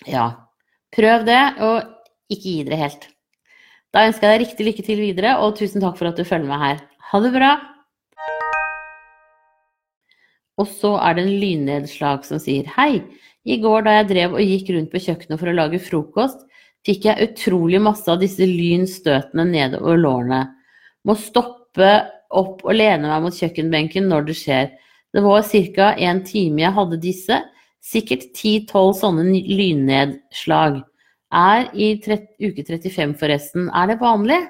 [0.09, 0.27] ja,
[0.97, 3.11] prøv det, og ikke gi dere helt.
[3.95, 6.51] Da ønsker jeg deg riktig lykke til videre, og tusen takk for at du følger
[6.51, 6.83] med her.
[7.13, 7.55] Ha det bra!
[10.61, 13.01] Og så er det en lynnedslag som sier hei.
[13.49, 16.43] I går da jeg drev og gikk rundt på kjøkkenet for å lage frokost,
[16.87, 20.43] fikk jeg utrolig masse av disse lynstøtene nedover lårene.
[21.09, 21.93] Må stoppe
[22.31, 24.71] opp og lene meg mot kjøkkenbenken når det skjer.
[25.11, 25.89] Det var ca.
[25.97, 27.41] en time jeg hadde disse,
[27.81, 30.83] sikkert 10-12 sånne lynnedslag.
[31.31, 34.41] Er i uke 35 forresten, er det vanlig?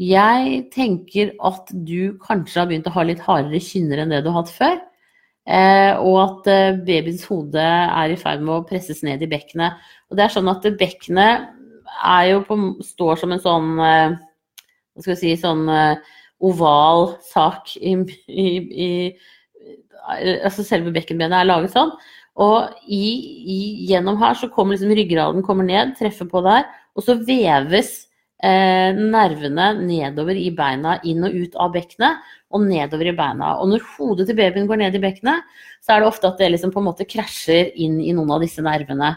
[0.00, 4.30] Jeg tenker at du kanskje har begynt å ha litt hardere kynner enn det du
[4.30, 4.78] har hatt før.
[5.50, 9.80] Eh, og at eh, babyens hode er i ferd med å presses ned i bekkenet.
[10.10, 11.48] Og det er sånn at bekkenet
[12.86, 14.12] står som en sånn eh,
[14.94, 15.66] Hva skal vi si Sånn
[16.40, 17.96] oval sak i,
[18.30, 18.46] i,
[18.86, 18.90] i
[20.40, 21.90] Altså selve bekkenbenet er laget sånn.
[22.40, 26.64] Og i, gjennom her så kommer liksom ryggraden kommer ned, treffer på der,
[26.96, 28.06] og så veves
[28.42, 33.54] eh, nervene nedover i beina, inn og ut av bekkenet og nedover i beina.
[33.60, 35.46] Og når hodet til babyen går ned i bekkenet,
[35.84, 38.44] så er det ofte at det liksom på en måte krasjer inn i noen av
[38.44, 39.14] disse nervene.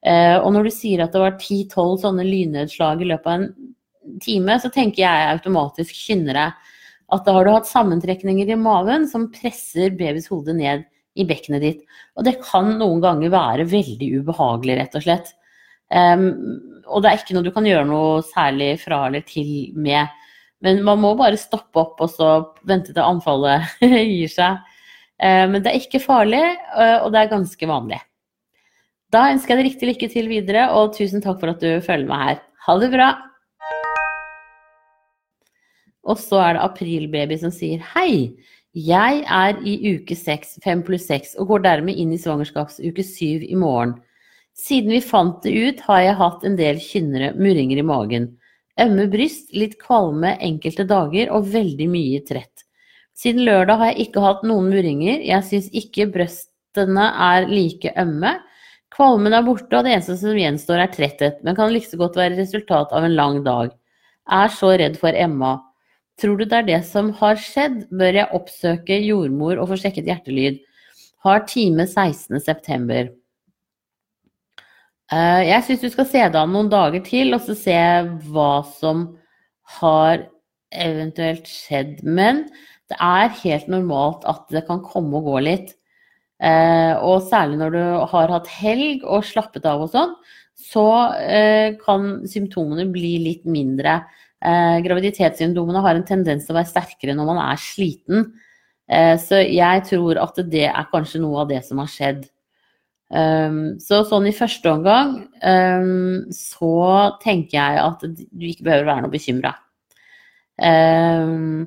[0.00, 4.20] Eh, og når du sier at det var 10-12 sånne lynnedslag i løpet av en
[4.24, 6.50] time, så tenker jeg automatisk kynnere.
[7.10, 10.86] At da har du hatt sammentrekninger i maven som presser babys hode ned
[11.18, 11.84] i bekkenet ditt.
[12.16, 15.32] Og det kan noen ganger være veldig ubehagelig, rett og slett.
[15.90, 16.26] Um,
[16.86, 20.10] og det er ikke noe du kan gjøre noe særlig fra eller til med.
[20.62, 22.30] Men man må bare stoppe opp og så
[22.68, 23.66] vente til anfallet
[24.12, 24.60] gir seg.
[25.20, 26.42] Uh, men det er ikke farlig,
[26.76, 28.00] uh, og det er ganske vanlig.
[29.10, 32.06] Da ønsker jeg deg riktig lykke til videre, og tusen takk for at du følger
[32.06, 32.40] meg her.
[32.66, 33.10] Ha det bra!
[36.06, 38.36] Og så er det Aprilbaby som sier hei.
[38.70, 43.48] Jeg er i uke 6, 5 pluss 6, og går dermed inn i svangerskapsuke 7
[43.50, 43.96] i morgen.
[44.56, 48.28] Siden vi fant det ut, har jeg hatt en del kynnere, murringer i magen.
[48.80, 52.64] Ømme bryst, litt kvalme enkelte dager og veldig mye trett.
[53.16, 55.20] Siden lørdag har jeg ikke hatt noen murringer.
[55.26, 58.38] Jeg syns ikke brøstene er like ømme.
[58.94, 62.16] Kvalmen er borte, og det eneste som gjenstår er tretthet, men kan like så godt
[62.18, 63.74] være resultat av en lang dag.
[64.30, 65.58] Er så redd for Emma.
[66.20, 70.10] Tror du det er det som har skjedd, bør jeg oppsøke jordmor og få sjekket
[70.10, 70.60] hjertelyd.
[71.24, 73.19] Har time 16.9.
[75.10, 77.78] Uh, jeg syns du skal se det an noen dager til, og så se
[78.30, 79.08] hva som
[79.80, 80.22] har
[80.70, 81.98] eventuelt skjedd.
[82.06, 82.44] Men
[82.90, 85.74] det er helt normalt at det kan komme og gå litt.
[86.40, 87.82] Uh, og særlig når du
[88.14, 90.14] har hatt helg og slappet av og sånn,
[90.60, 94.02] så uh, kan symptomene bli litt mindre.
[94.40, 98.22] graviditetssymptomene har en tendens til å være sterkere når man er sliten.
[99.20, 102.22] så jeg tror at det er kanskje noe av det som har skjedd.
[103.10, 106.76] Um, så sånn i første omgang um, så
[107.24, 109.50] tenker jeg at du ikke behøver være noe bekymra.
[110.62, 111.64] Um,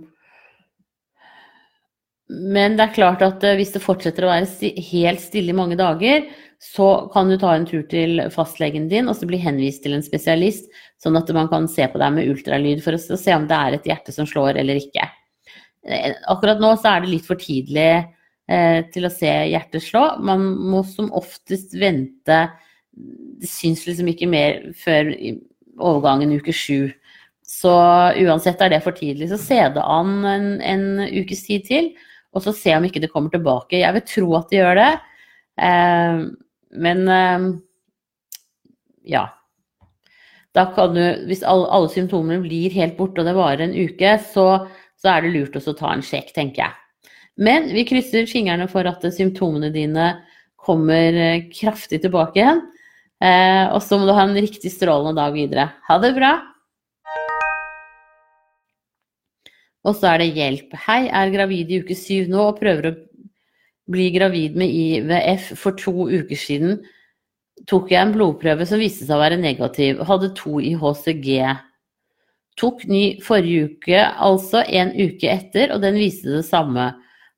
[2.32, 5.58] men det er klart at uh, hvis det fortsetter å være sti helt stille i
[5.58, 6.30] mange dager,
[6.64, 10.06] så kan du ta en tur til fastlegen din og så bli henvist til en
[10.06, 10.72] spesialist,
[11.04, 13.76] sånn at man kan se på deg med ultralyd for å se om det er
[13.76, 15.12] et hjerte som slår eller ikke.
[15.84, 20.02] Eh, akkurat nå så er det litt for tidlig Eh, til å se hjertet slå.
[20.20, 22.40] Man må som oftest vente
[22.92, 25.14] Det syns liksom ikke mer før
[25.80, 26.92] overgangen uke sju.
[27.44, 27.74] Så
[28.24, 29.30] uansett er det for tidlig.
[29.32, 31.92] Så se det an en, en, ukes tid til,
[32.34, 33.82] og så se om ikke det kommer tilbake.
[33.82, 34.92] Jeg vil tro at det gjør det,
[35.68, 36.24] eh,
[36.88, 37.48] men eh,
[39.16, 39.28] ja.
[40.54, 44.16] Da kan du, hvis alle, alle symptomene blir helt borte og det varer en uke,
[44.34, 44.48] så,
[45.02, 46.83] så er det lurt å ta en sjekk, tenker jeg.
[47.42, 50.12] Men vi krysser fingrene for at symptomene dine
[50.64, 52.62] kommer eh, kraftig tilbake igjen.
[53.24, 55.70] Eh, og så må du ha en riktig strålende dag videre.
[55.88, 56.34] Ha det bra!
[59.84, 60.76] Og så er det hjelp.
[60.86, 62.96] Hei, er gravid i uke syv nå og prøver å
[63.92, 66.78] bli gravid med IVF for to uker siden.
[67.68, 71.28] Tok jeg en blodprøve som viste seg å være negativ, hadde to i HCG.
[72.62, 76.94] Tok ny forrige uke, altså en uke etter, og den viste det samme.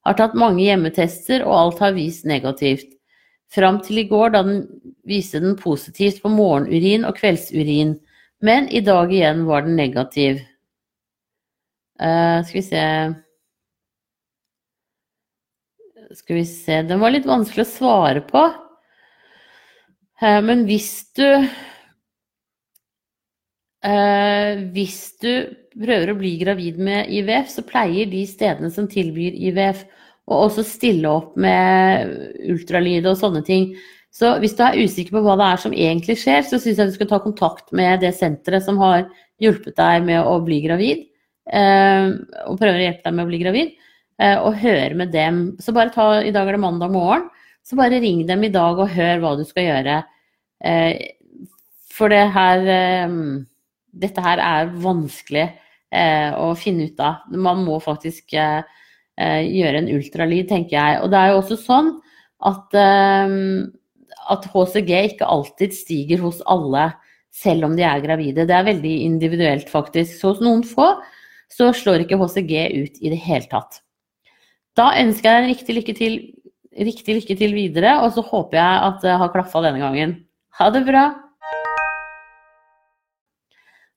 [0.05, 2.91] Har tatt mange hjemmetester, og alt har vist negativt.
[3.53, 4.65] Fram til i går, da den
[5.07, 7.95] viste den positivt på morgenurin og kveldsurin.
[8.45, 10.41] Men i dag igjen var den negativ.
[11.95, 12.81] Uh, skal vi se
[16.19, 18.41] Skal vi se Den var litt vanskelig å svare på.
[20.19, 21.23] Uh, men hvis du
[23.85, 25.31] uh, Hvis du
[25.75, 29.83] prøver å bli gravid med IVF, så pleier de stedene som tilbyr IVF,
[30.25, 32.13] å også stille opp med
[32.49, 33.73] ultralyd og sånne ting.
[34.15, 36.89] Så hvis du er usikker på hva det er som egentlig skjer, så syns jeg
[36.89, 39.03] du skal ta kontakt med det senteret som har
[39.43, 41.03] hjulpet deg med å bli gravid,
[41.51, 42.15] uh,
[42.47, 43.73] og prøver å hjelpe deg med å bli gravid,
[44.23, 45.43] uh, og høre med dem.
[45.61, 47.27] Så bare ta I dag er det mandag morgen,
[47.65, 50.01] så bare ring dem i dag og hør hva du skal gjøre.
[51.95, 52.67] For det her
[53.95, 55.45] Dette her er vanskelig
[55.95, 57.25] eh, å finne ut av.
[57.31, 58.61] Man må faktisk eh,
[59.19, 61.01] eh, gjøre en ultralyd, tenker jeg.
[61.03, 61.91] Og det er jo også sånn
[62.45, 63.35] at, eh,
[64.35, 66.89] at HCG ikke alltid stiger hos alle,
[67.35, 68.47] selv om de er gravide.
[68.47, 70.15] Det er veldig individuelt, faktisk.
[70.19, 70.93] Så hos noen få
[71.51, 73.81] så slår ikke HCG ut i det hele tatt.
[74.75, 76.15] Da ønsker jeg deg riktig lykke til,
[76.75, 80.17] riktig lykke til videre, og så håper jeg at det har klaffa denne gangen.
[80.59, 81.05] Ha det bra!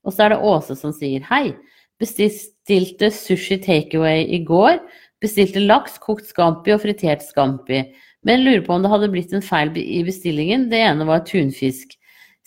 [0.09, 1.53] Og så er det Åse som sier hei.
[2.01, 4.81] Bestilte sushi takeaway i går.
[5.21, 7.83] Bestilte laks, kokt scampi og fritert scampi.
[8.27, 10.69] Men lurer på om det hadde blitt en feil i bestillingen.
[10.73, 11.93] Det ene var tunfisk.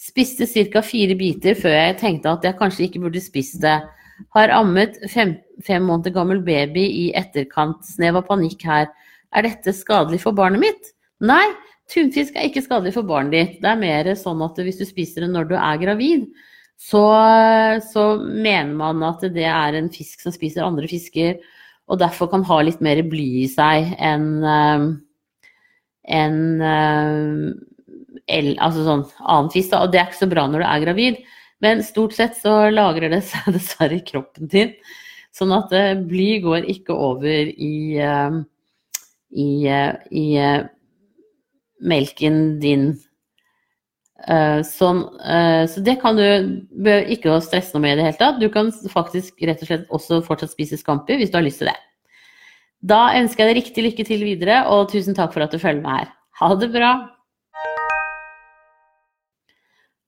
[0.01, 0.81] Spiste ca.
[0.81, 3.77] fire biter før jeg tenkte at jeg kanskje ikke burde spist det.
[4.33, 7.85] Har ammet fem, fem måneder gammel baby i etterkant.
[7.85, 8.89] Snev av panikk her.
[9.35, 10.93] Er dette skadelig for barnet mitt?
[11.21, 11.45] Nei,
[11.91, 13.59] tunfisk er ikke skadelig for barnet ditt.
[13.61, 16.25] Det er mer sånn at hvis du spiser det når du er gravid,
[16.81, 17.01] så,
[17.91, 21.37] så, mener man at det er en fisk som spiser andre fisker,
[21.91, 24.85] og derfor kan ha litt mer bly i seg enn eh,
[26.17, 27.51] en, uh,
[28.31, 29.75] altså sånn annen fisk.
[29.77, 31.19] Og det er ikke så bra når du er gravid,
[31.61, 34.73] men stort sett så lagrer det seg dessverre i kroppen din.
[35.35, 38.41] Sånn at uh, bly går ikke over i, uh,
[39.37, 40.25] i, i
[41.93, 42.89] melken din
[44.67, 44.99] sånn,
[45.71, 46.23] så det kan du
[47.09, 48.41] ikke stresse noe med i det hele tatt.
[48.41, 51.71] Du kan faktisk rett og slett også fortsatt spise scampi hvis du har lyst til
[51.71, 51.77] det.
[52.81, 55.83] Da ønsker jeg deg riktig lykke til videre, og tusen takk for at du følger
[55.83, 56.13] med her.
[56.41, 56.91] Ha det bra!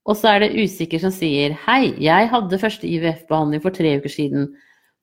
[0.03, 4.11] Og så er det usikker som sier Hei, jeg hadde første IVF-behandling for tre uker
[4.11, 4.49] siden.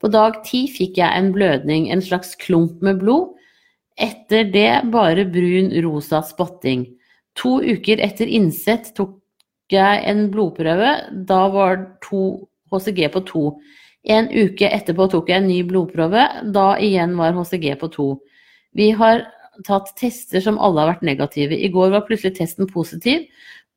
[0.01, 3.37] På dag ti fikk jeg en blødning, en slags klump med blod.
[4.01, 6.87] Etter det bare brun rosa spotting.
[7.41, 9.17] To uker etter innsett tok
[9.73, 10.95] jeg en blodprøve.
[11.29, 13.45] Da var to HCG på to.
[14.05, 16.27] En uke etterpå tok jeg en ny blodprøve.
[16.55, 18.09] Da igjen var HCG på to.
[18.77, 19.25] Vi har
[19.67, 21.57] tatt tester som alle har vært negative.
[21.57, 23.27] I går var plutselig testen positiv.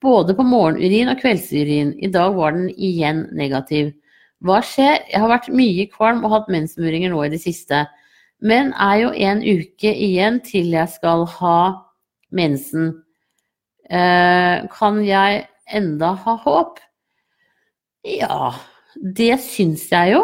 [0.03, 1.95] Både på morgenurin og kveldsurin.
[2.03, 3.93] I dag var den igjen negativ.
[4.43, 4.99] Hva skjer?
[5.07, 7.85] Jeg har vært mye kvalm og hatt mensmuringer nå i det siste.
[8.43, 11.59] Men er jo en uke igjen til jeg skal ha
[12.35, 12.91] mensen.
[13.93, 15.45] Eh, kan jeg
[15.77, 16.81] enda ha håp?
[18.07, 18.51] Ja,
[18.97, 20.23] det syns jeg jo.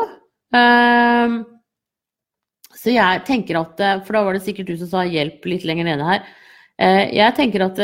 [0.57, 1.37] Eh,
[2.79, 5.89] så jeg tenker at For da var det sikkert du som sa hjelp litt lenger
[5.89, 6.23] nede her.
[6.79, 7.81] Eh, jeg tenker at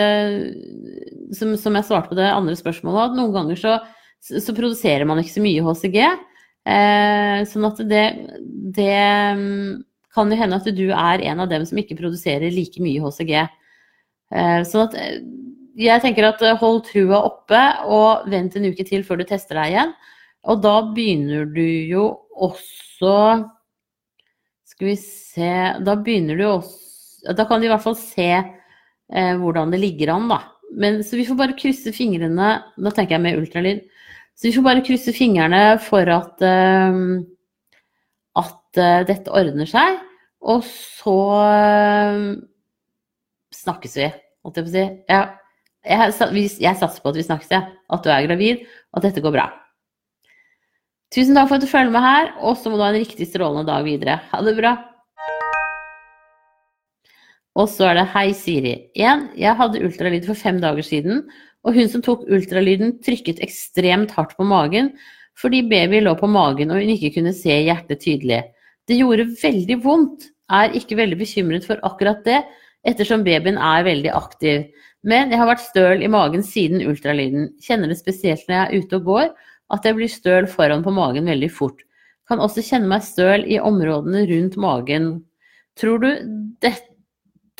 [1.36, 3.76] som, som, jeg svarte på det andre spørsmålet, at noen ganger så,
[4.24, 6.00] så produserer man ikke så mye HCG.
[6.65, 8.06] Eh, sånn at det,
[8.74, 8.93] det,
[10.15, 13.34] kan jo hende at du er en av dem som ikke produserer like mye HCG.
[14.34, 15.19] Eh, sånn at eh,
[15.76, 17.62] jeg tenker at eh, hold trua oppe,
[17.92, 19.94] og vent en uke til før du tester deg igjen.
[20.46, 23.16] Og da begynner du jo også
[24.70, 29.34] Skal vi se Da begynner du også Da kan du i hvert fall se eh,
[29.42, 30.40] hvordan det ligger an, da.
[30.76, 33.86] Men, så vi får bare krysse fingrene Nå tenker jeg med ultralyd.
[34.36, 37.00] Så vi får bare krysse fingrene for at, eh,
[38.42, 40.02] at eh, dette ordner seg.
[40.46, 42.34] Og så uh,
[43.56, 44.10] snakkes vi,
[44.46, 44.84] holdt jeg på å si.
[45.10, 45.22] Ja,
[45.86, 46.15] jeg,
[46.62, 47.62] jeg, satser på at vi snakkes, ja.
[47.93, 49.45] At du er gravid, og at dette går bra.
[51.13, 53.30] Tusen takk for at du følger med her, og så må du ha en riktig
[53.30, 54.19] strålende dag videre.
[54.32, 54.76] Ha det bra.
[57.56, 58.74] Og så er det Hei, Siri.
[58.98, 61.21] Igjen, jeg hadde ultralyd for fem dager siden,
[61.65, 64.91] og hun som tok ultralyden, trykket ekstremt hardt på magen
[65.39, 68.41] fordi baby lå på magen og hun ikke kunne se hjertet tydelig.
[68.88, 70.30] Det gjorde veldig vondt.
[70.54, 72.43] Er ikke veldig bekymret for akkurat det,
[72.86, 74.67] ettersom babyen er veldig aktiv.
[75.06, 77.52] Men jeg har vært støl i magen siden ultralyden.
[77.62, 79.30] Kjenner det spesielt når jeg er ute og går,
[79.76, 81.84] at jeg blir støl foran på magen veldig fort.
[82.26, 85.10] Kan også kjenne meg støl i områdene rundt magen.
[85.78, 86.10] Tror du
[86.63, 86.74] det,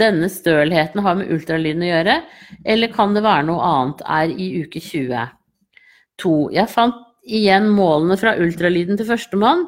[0.01, 2.15] denne stølheten har med ultralyden å gjøre,
[2.67, 5.27] eller kan det være noe annet, er i uke 20.
[6.23, 6.34] 2.
[6.55, 9.65] Jeg fant igjen målene fra ultralyden til førstemann,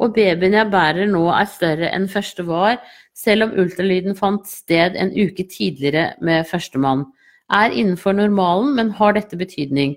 [0.00, 2.78] og babyen jeg bærer nå er større enn første var,
[3.16, 7.06] selv om ultralyden fant sted en uke tidligere med førstemann.
[7.50, 9.96] Er innenfor normalen, men har dette betydning?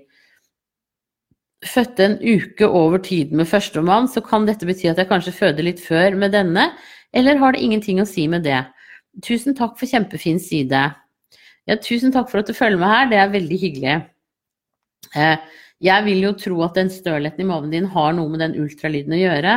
[1.64, 5.64] Fødte en uke over tiden med førstemann, så kan dette bety at jeg kanskje føder
[5.64, 6.72] litt før med denne,
[7.14, 8.64] eller har det ingenting å si med det?
[9.22, 10.82] Tusen takk for kjempefin side.
[11.70, 13.94] Ja, tusen takk for at du følger med her, det er veldig hyggelig.
[15.14, 15.38] Eh,
[15.84, 19.14] jeg vil jo tro at den stølheten i maven din har noe med den ultralyden
[19.14, 19.56] å gjøre,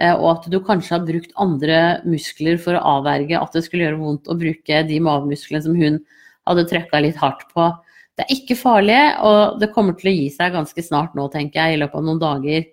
[0.00, 1.78] eh, og at du kanskje har brukt andre
[2.08, 6.00] muskler for å avverge at det skulle gjøre vondt å bruke de mavemusklene som hun
[6.48, 7.70] hadde trøkka litt hardt på.
[8.14, 11.60] Det er ikke farlig, og det kommer til å gi seg ganske snart nå, tenker
[11.60, 12.68] jeg, i løpet av noen dager.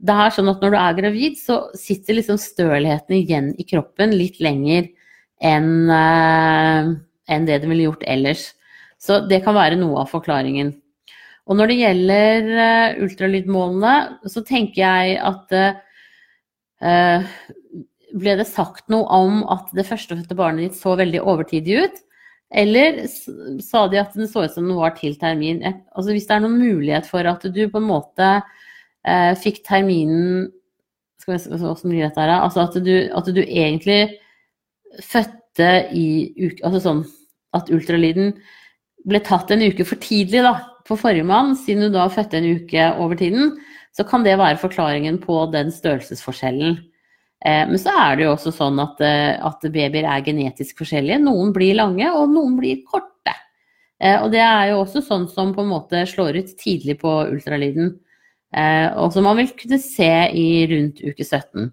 [0.00, 4.16] Det er sånn at når du er gravid, så sitter liksom stølheten igjen i kroppen
[4.16, 4.88] litt lenger
[5.40, 6.90] enn eh,
[7.30, 8.50] en det den ville gjort ellers.
[9.00, 10.74] Så det kan være noe av forklaringen.
[11.48, 13.94] Og når det gjelder uh, ultralydmålene,
[14.30, 15.56] så tenker jeg at
[16.84, 17.32] uh,
[18.10, 22.00] Ble det sagt noe om at det førstefødte barnet ditt så veldig overtidig ut?
[22.50, 23.04] Eller
[23.62, 25.62] sa de at den så ut som den var til termin?
[25.94, 28.30] Altså hvis det er noen mulighet for at du på en måte
[29.06, 30.48] eh, fikk terminen
[31.20, 32.34] Skal vi se hvordan blir dette her?
[32.40, 34.00] Altså at du, at du egentlig
[35.06, 36.08] fødte i
[36.40, 37.04] uke Altså sånn
[37.54, 38.34] at ultralyden
[39.10, 40.52] ble tatt en uke for tidlig da,
[40.86, 43.54] på forrige mann, siden du da fødte en uke over tiden,
[43.96, 46.76] så kan det være forklaringen på den størrelsesforskjellen.
[47.44, 51.22] Eh, men så er det jo også sånn at, eh, at, babyer er genetisk forskjellige.
[51.24, 53.34] Noen blir lange, og noen blir korte.
[54.00, 57.16] Eh, og det er jo også sånn som på en måte slår ut tidlig på
[57.32, 57.96] ultralyden.
[58.50, 61.68] Og som man vil kunne se i rundt uke 17.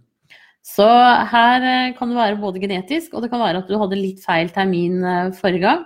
[0.61, 0.85] Så
[1.31, 1.63] her
[1.97, 4.99] kan det være både genetisk, og det kan være at du hadde litt feil termin
[5.39, 5.81] forrige gang.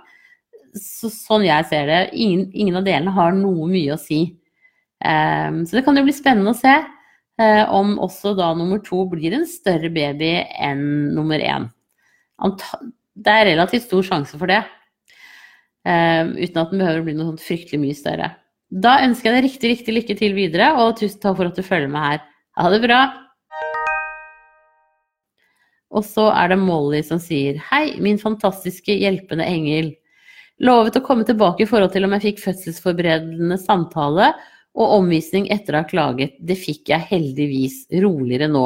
[0.76, 4.20] Så, sånn jeg ser det, ingen, ingen, av delene har noe mye å si.
[5.00, 6.76] Så det kan jo bli spennende å se
[7.72, 11.68] om også da nummer to blir en større baby enn nummer én.
[13.12, 14.62] Det er relativt stor sjanse for det,
[15.86, 18.30] um, uten at den behøver å bli noe sånt fryktelig mye større.
[18.72, 21.66] Da ønsker jeg deg riktig, riktig lykke til videre, og tusen takk for at du
[21.66, 22.22] følger med her.
[22.58, 23.02] Ha det bra!
[25.92, 29.92] Og så er det Molly som sier Hei, min fantastiske hjelpende engel.
[30.64, 34.30] Lovet å komme tilbake i forhold til om jeg fikk fødselsforberedende samtale
[34.72, 36.38] og omvisning etter å ha klaget.
[36.40, 37.84] Det fikk jeg heldigvis.
[38.02, 38.64] Roligere nå.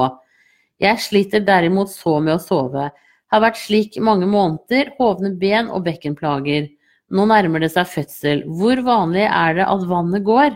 [0.83, 2.91] Jeg sliter derimot så med å sove.
[3.33, 4.93] Har vært slik mange måneder.
[5.01, 6.69] Hovne ben og bekkenplager.
[7.11, 8.45] Nå nærmer det seg fødsel.
[8.59, 10.55] Hvor vanlig er det at vannet går?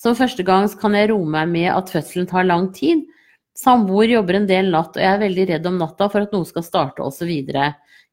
[0.00, 3.04] Som førstegangs kan jeg roe meg med at fødselen tar lang tid.
[3.54, 6.46] Samboer jobber en del natt, og jeg er veldig redd om natta for at noe
[6.48, 7.30] skal starte osv.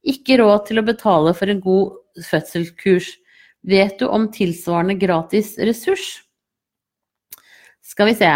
[0.01, 3.15] Ikke råd til å betale for en god fødselskurs.
[3.65, 6.21] Vet du om tilsvarende gratis ressurs?
[7.91, 8.29] Skal vi se.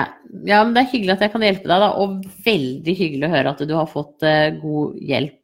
[0.46, 1.90] Ja, men det er hyggelig at jeg kan hjelpe deg, da.
[2.04, 5.40] Og veldig hyggelig å høre at du har fått uh, god hjelp.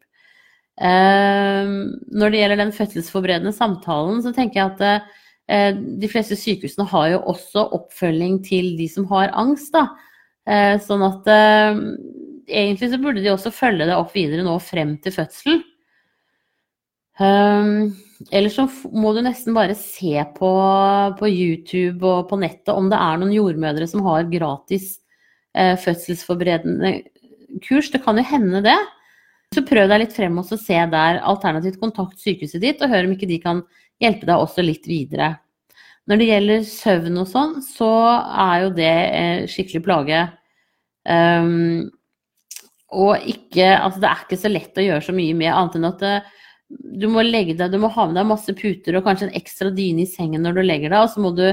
[0.82, 6.88] Uh, når det gjelder den fødselsforberedende samtalen, så tenker jeg at uh, de fleste sykehusene
[6.92, 9.88] har jo også oppfølging til de som har angst, da.
[10.50, 11.28] Eh, sånn at
[12.50, 15.60] egentlig så burde de også følge det opp videre nå frem til fødselen.
[17.22, 17.92] Um,
[18.30, 20.52] ellers så må du nesten bare se på,
[21.20, 24.98] på, YouTube og på nettet om det er noen jordmødre som har gratis
[25.58, 26.98] eh, fødselsforberedende
[27.66, 27.92] kurs.
[27.94, 28.78] Det kan jo hende det.
[29.52, 31.22] Så prøv deg litt frem og se der.
[31.28, 33.64] Alternativt kontakt sykehuset ditt og hør om ikke de kan
[34.02, 35.34] hjelpe deg også litt videre.
[36.10, 37.90] Når det gjelder søvn og sånn, så
[38.46, 40.22] er jo det eh, skikkelig plage.
[41.06, 41.90] Um,
[42.92, 45.88] og ikke Altså, det er ikke så lett å gjøre så mye med, annet enn
[45.90, 46.38] at det, eh,
[46.80, 49.72] du må legge deg, du må ha med deg masse puter og kanskje en ekstra
[49.76, 51.48] dyne i sengen når du legger deg, og så må du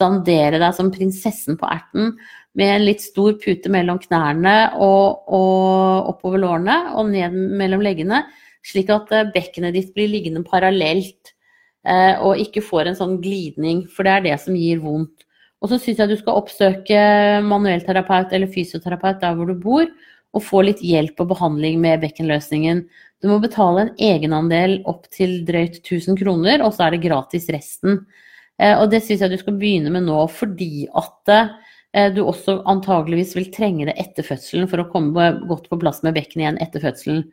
[0.00, 2.14] dandere deg som prinsessen på erten
[2.58, 8.24] med en litt stor pute mellom knærne og, og oppover lårene og ned mellom leggene,
[8.66, 11.32] slik at eh, bekkenet ditt blir liggende parallelt
[11.82, 15.26] Eh, og ikke får en sånn glidning, for det er det som gir vondt.
[15.62, 16.98] Og så syns jeg du skal oppsøke
[17.46, 19.86] manuellterapeut eller fysioterapeut der hvor du bor,
[20.32, 22.86] og få litt hjelp og behandling med bekkenløsningen.
[23.22, 27.46] Du må betale en egenandel opp til drøyt 1000 kroner, og så er det gratis
[27.54, 28.02] resten.
[28.58, 32.58] Eh, og det syns jeg du skal begynne med nå, fordi at eh, du også
[32.70, 36.60] antageligvis vil trenge det etter fødselen for å komme godt på plass med bekken igjen
[36.64, 37.24] etter fødselen.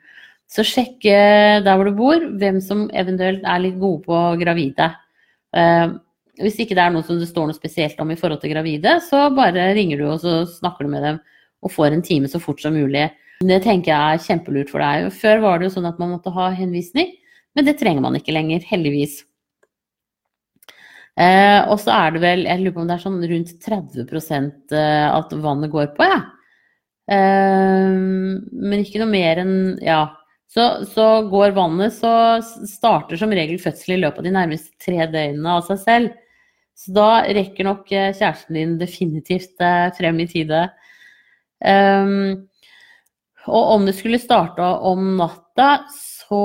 [0.50, 4.88] Så sjekk der hvor du bor, hvem som eventuelt er litt gode på gravide.
[5.58, 5.88] Eh,
[6.40, 9.00] hvis ikke det er noe som det står noe spesielt om i forhold til gravide,
[9.06, 11.20] så bare ringer du og så snakker du med dem
[11.66, 13.10] og får en time så fort som mulig.
[13.40, 15.08] Det tenker jeg er kjempelurt for deg.
[15.16, 17.14] Før var det jo sånn at man måtte ha henvisning,
[17.56, 19.22] men det trenger man ikke lenger, heldigvis.
[21.20, 24.04] Eh, og så er det vel, jeg lurer på om det er sånn rundt 30
[24.76, 26.20] eh, at vannet går på, jeg.
[26.20, 26.36] Ja.
[27.16, 27.96] Eh,
[28.70, 30.02] men ikke noe mer enn ja,
[30.52, 32.12] så, så, går vannet, så
[32.68, 36.20] starter som regel fødsel i løpet av de nærmeste tre døgnene av seg selv.
[36.80, 40.68] Så da rekker nok eh, kjæresten din definitivt eh, frem i tide.
[41.60, 42.49] Um,
[43.48, 46.44] og om det skulle starte om natta, så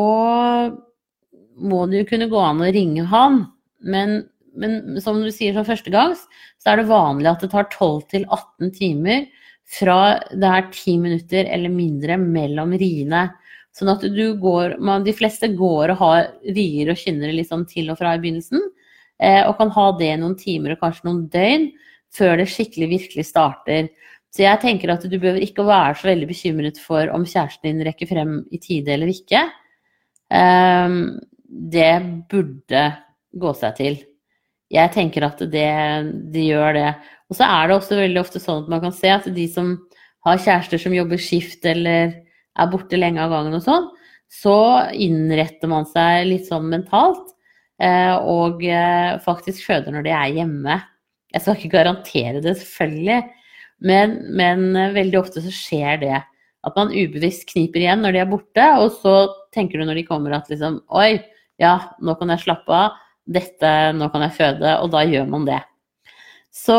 [1.54, 3.42] må det jo kunne gå an å ringe han.
[3.84, 4.22] Men,
[4.56, 6.24] men som du sier som førstegangs,
[6.62, 9.26] så er det vanlig at det tar 12 18 timer
[9.74, 13.26] fra det er 10 minutter eller mindre mellom riene.
[13.74, 17.90] Sånn at du går man, De fleste går og har rier og kynnere liksom til
[17.90, 18.62] og fra i begynnelsen.
[19.18, 21.68] Eh, og kan ha det noen timer og kanskje noen døgn
[22.14, 23.90] før det skikkelig virkelig starter.
[24.34, 27.68] Så jeg tenker at du behøver ikke å være så veldig bekymret for om kjæresten
[27.68, 29.44] din rekker frem i tide eller ikke.
[30.34, 30.96] Eh,
[31.74, 31.92] det
[32.32, 32.82] burde
[33.38, 34.00] gå seg til.
[34.74, 35.68] Jeg tenker at det,
[36.34, 36.88] de gjør det.
[37.30, 39.76] Og så er det også veldig ofte sånn at man kan se at de som
[40.26, 42.16] har kjærester som jobber skift eller
[42.54, 43.86] er borte lenge av gangen og sånn,
[44.30, 44.56] så
[44.90, 47.30] innretter man seg litt sånn mentalt.
[47.82, 50.78] Eh, og eh, faktisk føder når de er hjemme.
[51.34, 53.22] Jeg skal ikke garantere det, selvfølgelig,
[53.84, 56.22] men, men eh, veldig ofte så skjer det.
[56.64, 59.14] At man ubevisst kniper igjen når de er borte, og så
[59.54, 61.18] tenker du når de kommer at liksom Oi,
[61.60, 63.00] ja, nå kan jeg slappe av.
[63.24, 64.72] Dette, nå kan jeg føde.
[64.84, 65.60] Og da gjør man det.
[66.54, 66.76] Så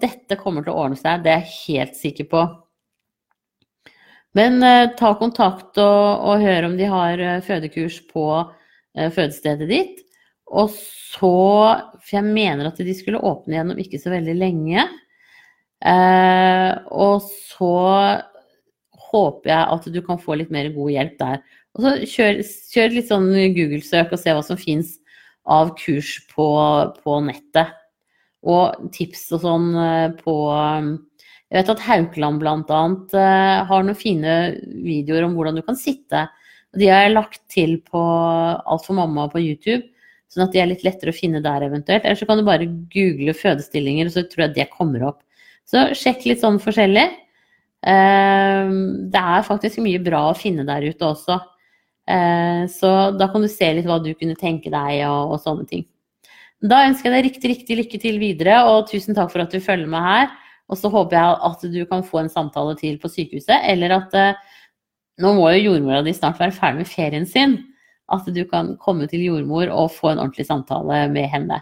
[0.00, 2.42] dette kommer til å ordne seg, det er jeg helt sikker på.
[4.38, 9.68] Men eh, ta kontakt og, og, hør om de har eh, fødekurs på eh, fødestedet
[9.70, 10.04] ditt.
[10.48, 11.32] Og så
[11.98, 14.86] For jeg mener at de skulle åpne igjen om ikke så veldig lenge.
[15.84, 17.74] Eh, og så
[19.08, 21.42] håper jeg at du kan få litt mer god hjelp der.
[21.76, 22.40] Og så kjør,
[22.74, 24.96] kjør litt sånn Google-søk og se hva som fins
[25.48, 26.48] av kurs på,
[27.02, 27.76] på nettet.
[28.48, 30.34] Og tips og sånn eh, på
[31.48, 32.80] jeg vet at Haukeland bl.a.
[33.16, 34.32] Eh, har noen fine
[34.84, 36.26] videoer om hvordan du kan sitte.
[36.76, 39.86] De har jeg lagt til på Alt for mamma på YouTube,
[40.28, 42.04] sånn at de er litt lettere å finne der eventuelt.
[42.04, 45.22] Eller så kan du bare google fødestillinger, og så tror jeg det kommer opp.
[45.68, 47.06] Så sjekk litt sånn forskjellig.
[47.84, 48.70] Eh,
[49.12, 51.38] det er faktisk mye bra å finne der ute også.
[52.08, 55.68] Eh, så da kan du se litt hva du kunne tenke deg og, og sånne
[55.68, 55.84] ting.
[56.58, 59.60] Da ønsker jeg deg riktig, riktig lykke til videre, og tusen takk for at du
[59.62, 60.30] følger med her.
[60.68, 64.16] Og så håper jeg at du kan få en samtale til på sykehuset, eller at
[64.18, 64.40] eh,
[65.22, 67.58] nå må jo jordmora di snart være ferdig med ferien sin.
[68.08, 71.60] At du kan komme til jordmor og få en ordentlig samtale med henne.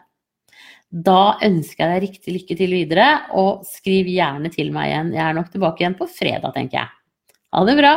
[0.91, 5.15] Da ønsker jeg deg riktig lykke til videre, og skriv gjerne til meg igjen.
[5.17, 6.93] Jeg er nok tilbake igjen på fredag, tenker jeg.
[7.57, 7.95] Ha det bra!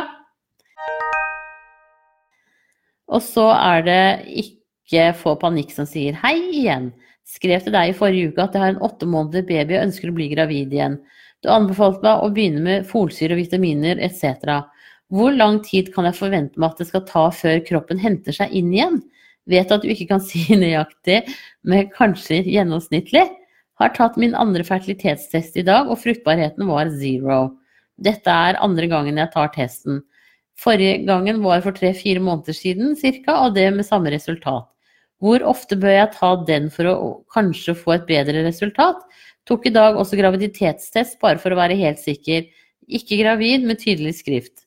[3.10, 4.02] Og så er det
[4.42, 6.90] ikke få panikk som sier hei igjen.
[7.26, 10.10] Skrev til deg i forrige uke at jeg har en åtte måneder baby og ønsker
[10.10, 10.98] å bli gravid igjen.
[11.42, 14.66] Du anbefalte meg å begynne med folsyre og vitaminer etc.
[15.10, 18.54] Hvor lang tid kan jeg forvente meg at det skal ta før kroppen henter seg
[18.54, 19.00] inn igjen?
[19.50, 21.22] Vet at du ikke kan si nøyaktig,
[21.66, 23.26] men kanskje gjennomsnittlig.
[23.80, 27.46] Har tatt min andre fertilitetstest i dag, og fruktbarheten var zero.
[28.00, 30.02] Dette er andre gangen jeg tar testen.
[30.60, 34.68] Forrige gangen var for tre-fire måneder siden ca., og det med samme resultat.
[35.20, 36.94] Hvor ofte bør jeg ta den for å
[37.32, 39.00] kanskje få et bedre resultat?
[39.48, 42.48] Tok i dag også graviditetstest bare for å være helt sikker.
[42.88, 44.64] Ikke gravid med tydelig skrift.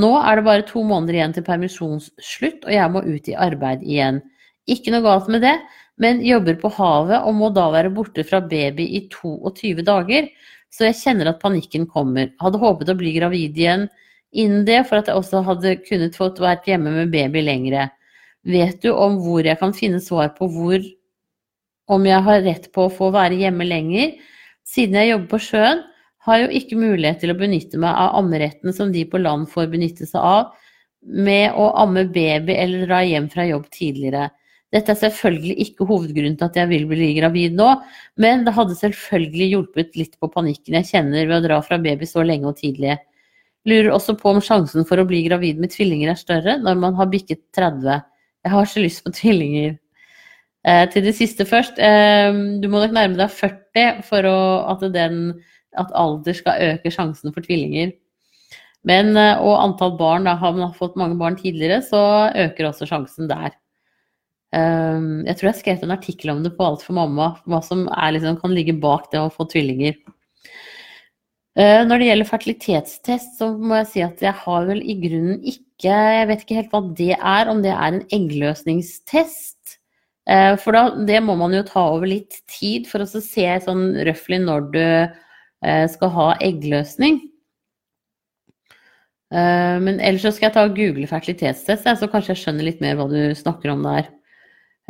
[0.00, 3.82] Nå er det bare to måneder igjen til permisjonsslutt, og jeg må ut i arbeid
[3.84, 4.22] igjen.
[4.70, 5.56] Ikke noe galt med det,
[6.00, 10.30] men jobber på havet og må da være borte fra baby i 22 dager,
[10.72, 12.30] så jeg kjenner at panikken kommer.
[12.40, 13.88] Hadde håpet å bli gravid igjen
[14.32, 17.90] innen det, for at jeg også hadde kunnet fått vært hjemme med baby lengre.
[18.48, 20.80] Vet du om hvor jeg kan finne svar på hvor
[21.92, 24.14] om jeg har rett på å få være hjemme lenger?
[24.64, 25.82] Siden jeg jobber på sjøen,
[26.26, 29.70] har jo ikke mulighet til å benytte meg av ammeretten som de på land får
[29.72, 30.52] benytte seg av,
[31.02, 34.28] med å amme baby eller dra hjem fra jobb tidligere.
[34.72, 37.72] Dette er selvfølgelig ikke hovedgrunnen til at jeg vil bli gravid nå,
[38.22, 42.08] men det hadde selvfølgelig hjulpet litt på panikken jeg kjenner ved å dra fra baby
[42.08, 42.96] så lenge og tidlig.
[43.68, 46.96] Lurer også på om sjansen for å bli gravid med tvillinger er større når man
[46.98, 48.00] har bikket 30.
[48.42, 49.76] Jeg har så lyst på tvillinger.
[50.62, 51.78] Eh, til det siste først.
[51.82, 54.38] Eh, du må nok nærme deg 40 for å,
[54.72, 55.20] at, den,
[55.78, 57.92] at, alder skal øke sjansen for tvillinger.
[58.88, 62.02] Men, eh, og antall barn, da har man fått mange barn tidligere, så
[62.34, 63.54] øker også sjansen der.
[64.52, 64.98] Eh,
[65.28, 68.40] jeg tror jeg skrev en artikkel om det på Alt for mamma, hva som liksom,
[68.42, 69.96] kan ligge bak det å få tvillinger.
[71.52, 75.42] Eh, når det gjelder fertilitetstest, så må jeg si at jeg har vel i grunnen
[75.44, 79.80] ikke Jeg vet ikke helt hva det er, om det er en eggløsningstest.
[80.30, 83.88] Eh, for da, det må man jo ta over litt tid for å se sånn
[84.06, 84.84] røftlig når du
[85.62, 87.20] skal ha eggløsning.
[89.32, 92.98] Men ellers så skal jeg ta og google fertilitetstest, så kanskje jeg skjønner litt mer
[92.98, 94.10] hva du snakker om der.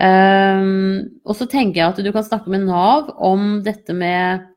[0.02, 4.48] Og så tenker jeg at du kan snakke med Nav om dette med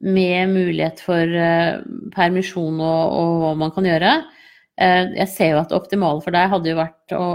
[0.00, 1.34] med mulighet for
[2.14, 4.12] permisjon og, og, hva man kan gjøre.
[4.80, 7.26] Jeg ser jo at det optimale for deg hadde jo vært å,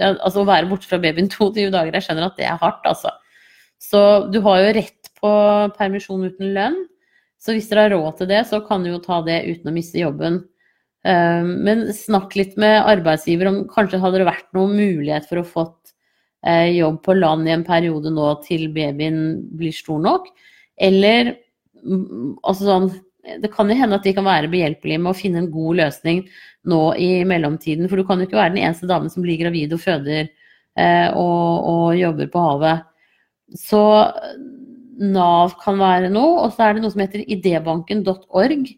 [0.00, 1.92] altså å være borte fra babyen 22 dager.
[1.98, 3.12] Jeg skjønner at det er hardt, altså.
[3.82, 4.00] Så
[4.32, 5.32] du har jo rett på
[5.78, 6.80] permisjon uten lønn.
[7.42, 9.74] Så hvis dere har råd til det, så kan du jo ta det uten å
[9.74, 10.42] miste jobben.
[11.02, 15.46] Uh, men snakk litt med arbeidsgiver om kanskje hadde det vært noen mulighet for å
[15.46, 15.78] fått
[16.42, 19.18] jobb på land i en periode nå til babyen
[19.54, 20.24] blir stor nok.
[20.74, 21.36] Eller
[21.84, 22.88] mm, altså sånn
[23.22, 26.24] Det kan jo hende at de kan være behjelpelige med å finne en god løsning
[26.66, 27.86] nå i mellomtiden.
[27.86, 31.08] For du kan jo ikke være den eneste damen som blir gravid og føder eh,
[31.14, 32.82] og, og, jobber på havet.
[33.58, 33.82] Så
[35.02, 36.44] Nav kan være noe.
[36.44, 38.70] Og så er det noe som heter idébanken.org.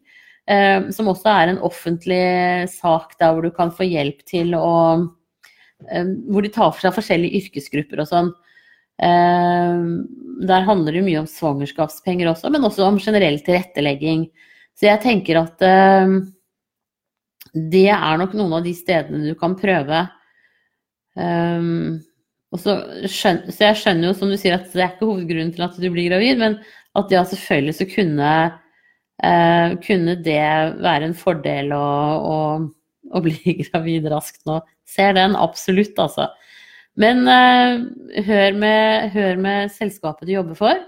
[0.44, 2.24] Eh, som også er en offentlig
[2.68, 4.72] sak der hvor du kan få hjelp til å
[5.88, 8.32] eh, Hvor de tar for seg forskjellige yrkesgrupper og sånn.
[9.00, 9.84] Eh,
[10.44, 14.28] der handler det mye om svangerskapspenger også, men også om generell tilrettelegging.
[14.76, 15.62] Så jeg tenker at
[17.54, 20.00] det er nok noen av de stedene du kan prøve.
[21.14, 22.00] Um,
[22.60, 22.76] så,
[23.10, 25.78] skjønner, så, jeg skjønner jo, som du sier, at det er ikke hovedgrunnen til at
[25.80, 26.58] du blir gravid, men
[26.98, 28.30] at ja, selvfølgelig så kunne,
[29.26, 30.46] eh, kunne det
[30.84, 31.84] være en fordel å,
[32.30, 32.38] å,
[33.10, 34.60] å, bli gravid raskt nå.
[34.86, 36.28] Ser den absolutt, altså.
[37.00, 40.84] Men eh, hør, med, hør, med, selskapet du jobber for,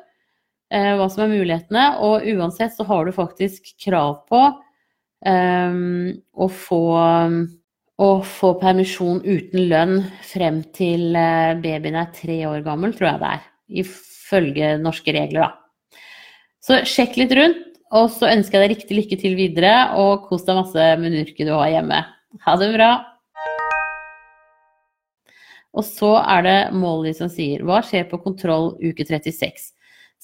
[0.71, 1.89] eh, hva som er mulighetene.
[2.07, 4.45] Og uansett så har du faktisk krav på
[5.27, 6.85] um, å, få,
[7.97, 13.23] å, få, permisjon uten lønn frem til uh, babyen er tre år gammel, tror jeg
[13.23, 13.47] det er.
[13.85, 16.01] Ifølge norske regler, da.
[16.61, 17.63] Så sjekk litt rundt.
[17.95, 21.47] Og så ønsker jeg deg riktig lykke til videre, og kos deg masse med nurket
[21.47, 22.01] du har hjemme.
[22.43, 22.91] Ha det bra!
[25.77, 29.71] Og så er det Molly som sier hva skjer på kontroll uke 36?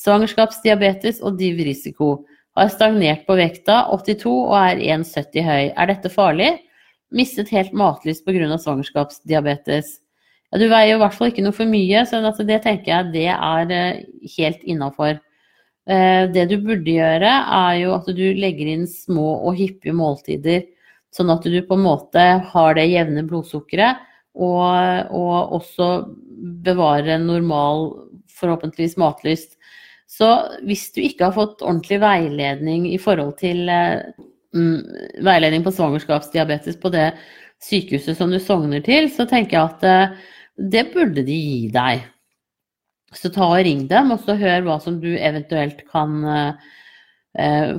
[0.00, 2.24] Svangerskapsdiabetes og div-risiko.
[2.58, 5.64] Har stagnert på vekta, 82 og er 1,70 høy.
[5.70, 6.50] Er dette farlig?
[7.14, 8.58] Mistet helt matlyst pga.
[8.58, 9.98] svangerskapsdiabetes.
[10.52, 13.28] Ja, du veier i hvert fall ikke noe for mye, så det tenker jeg det
[13.32, 14.02] er eh,
[14.36, 15.16] helt innafor.
[15.88, 20.66] Eh, det du burde gjøre, er jo at du legger inn små og hyppige måltider,
[21.12, 25.88] sånn at du på en måte har det jevne blodsukkeret, og, og også
[26.64, 27.90] bevarer en normal,
[28.32, 29.58] forhåpentligvis matlyst.
[30.08, 30.28] Så
[30.66, 33.68] hvis du ikke har fått ordentlig veiledning i forhold til
[34.56, 34.82] um,
[35.24, 37.12] veiledning på svangerskapsdiabetes på det
[37.62, 40.32] sykehuset som du sogner til, så tenker jeg at uh,
[40.72, 42.04] det burde de gi deg.
[43.12, 46.72] Så ta og ring dem, og så hør hva som du eventuelt kan uh,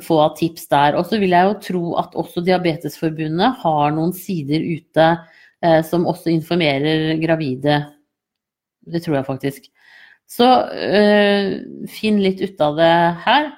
[0.04, 0.98] få av tips der.
[0.98, 5.14] Og så vil jeg jo tro at også Diabetesforbundet har noen sider ute
[5.88, 7.78] som også informerer gravide.
[8.84, 9.70] Det tror jeg faktisk.
[10.30, 11.52] Så øh,
[11.92, 12.94] finn litt ut av det
[13.26, 13.52] her.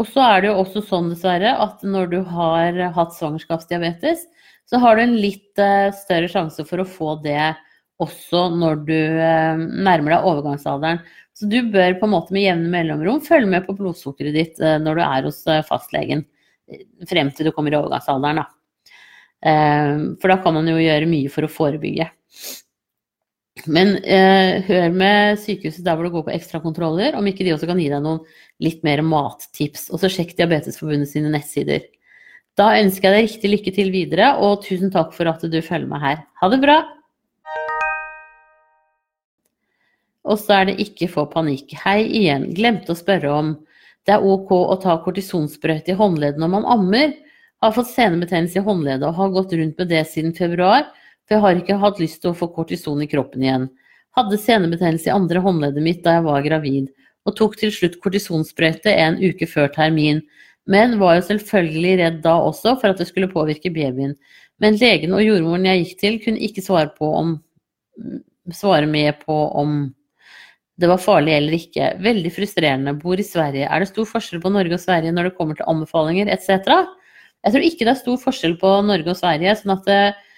[0.00, 4.24] Og så er det jo også sånn, dessverre, at når du har hatt svangerskapsdiabetes,
[4.70, 7.52] så har du en litt øh, større sjanse for å få det
[8.02, 11.02] også når du øh, nærmer deg overgangsalderen.
[11.36, 14.98] Så du bør på en måte med jevne mellomrom følge med på blodsukkeret ditt når
[14.98, 16.26] du er hos fastlegen
[17.08, 18.42] frem til du kommer i overgangsalderen.
[18.42, 19.54] Da.
[20.20, 22.10] For da kan man jo gjøre mye for å forebygge.
[23.68, 27.68] Men eh, hør med sykehuset der hvor du går på ekstrakontroller, om ikke de også
[27.68, 28.22] kan gi deg noen
[28.64, 29.90] litt mer mattips.
[29.92, 31.84] Og så sjekk Diabetesforbundet sine nettsider.
[32.56, 35.90] Da ønsker jeg deg riktig lykke til videre, og tusen takk for at du følger
[35.90, 36.24] meg her.
[36.40, 36.78] Ha det bra!
[40.22, 41.74] Og så er det ikke få panikk.
[41.82, 42.48] Hei igjen.
[42.56, 43.52] Glemte å spørre om
[44.06, 47.12] det er ok å ta kortisonsprøyte i håndleddet når man ammer.
[47.62, 50.88] Har fått senebetennelse i håndleddet og har gått rundt med det siden februar
[51.32, 53.70] for jeg har ikke hatt lyst til å få kortison i kroppen igjen.
[54.16, 56.90] Hadde senebetennelse i andre håndleddet mitt da jeg var gravid,
[57.24, 60.20] og tok til slutt kortisonsprøyte en uke før termin,
[60.68, 64.12] men var jo selvfølgelig redd da også for at det skulle påvirke babyen.
[64.60, 67.38] Men legen og jordmoren jeg gikk til, kunne ikke svare, om,
[68.52, 69.86] svare med på om
[70.78, 71.88] det var farlig eller ikke.
[72.02, 72.94] Veldig frustrerende.
[73.00, 73.64] Bor i Sverige.
[73.66, 76.68] Er det stor forskjell på Norge og Sverige når det kommer til anbefalinger etc.?
[77.42, 79.56] Jeg tror ikke det er stor forskjell på Norge og Sverige.
[79.58, 80.31] sånn at det, Eh,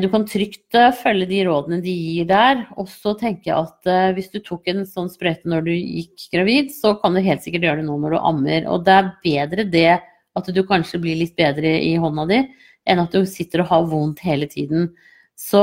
[0.00, 2.62] du kan trygt eh, følge de rådene de gir der.
[2.80, 6.28] Og så tenker jeg at eh, hvis du tok en sånn sprøyte når du gikk
[6.32, 8.68] gravid, så kan du helt sikkert gjøre det nå når du ammer.
[8.72, 9.90] Og det er bedre det
[10.38, 12.40] at du kanskje blir litt bedre i hånda di,
[12.88, 14.88] enn at du sitter og har vondt hele tiden.
[15.36, 15.60] Så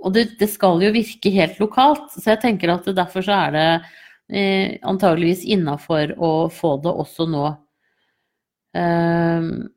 [0.00, 3.50] Og det, det skal jo virke helt lokalt, så jeg tenker at derfor så er
[3.52, 3.64] det
[4.32, 7.50] eh, antageligvis innafor å få det også nå.
[8.72, 9.68] Um,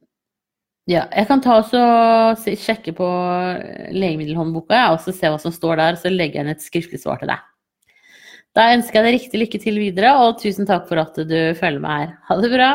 [0.89, 3.07] ja, jeg kan ta og sjekke på
[3.95, 6.99] legemiddelhåndboka ja, og så se hva som står der, så legger jeg inn et skriftlig
[6.99, 7.43] svar til deg.
[8.53, 11.81] Da ønsker jeg deg riktig lykke til videre, og tusen takk for at du følger
[11.81, 12.11] meg her.
[12.27, 12.69] Ha det bra!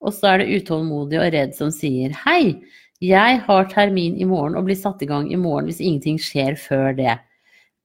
[0.00, 2.56] Og så er det utålmodig og redd som sier hei,
[3.00, 6.58] jeg har termin i morgen og blir satt i gang i morgen hvis ingenting skjer
[6.60, 7.14] før det.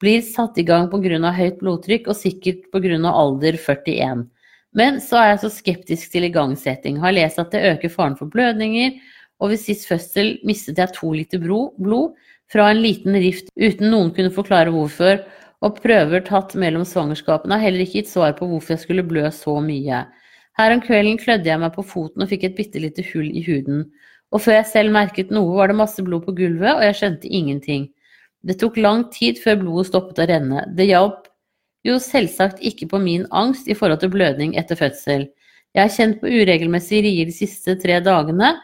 [0.03, 1.31] Blir satt i gang pga.
[1.31, 2.97] høyt blodtrykk og sikkert pga.
[3.11, 4.25] alder 41.
[4.75, 6.99] Men så er jeg så skeptisk til igangsetting.
[6.99, 8.97] Har lest at det øker faren for blødninger,
[9.39, 12.15] og ved sist fødsel mistet jeg to liter blod
[12.51, 15.23] fra en liten rift uten noen kunne forklare hvorfor,
[15.63, 19.23] og prøver tatt mellom svangerskapene har heller ikke gitt svar på hvorfor jeg skulle blø
[19.33, 20.03] så mye.
[20.59, 23.43] Her om kvelden klødde jeg meg på foten og fikk et bitte lite hull i
[23.47, 23.87] huden.
[24.31, 27.31] Og før jeg selv merket noe, var det masse blod på gulvet, og jeg skjønte
[27.31, 27.89] ingenting.
[28.45, 30.63] Det tok lang tid før blodet stoppet å renne.
[30.77, 31.24] Det hjalp
[31.85, 35.27] jo, selvsagt ikke på min angst i forhold til blødning etter fødsel.
[35.75, 38.55] Jeg har kjent på uregelmessige rier de siste tre dagene,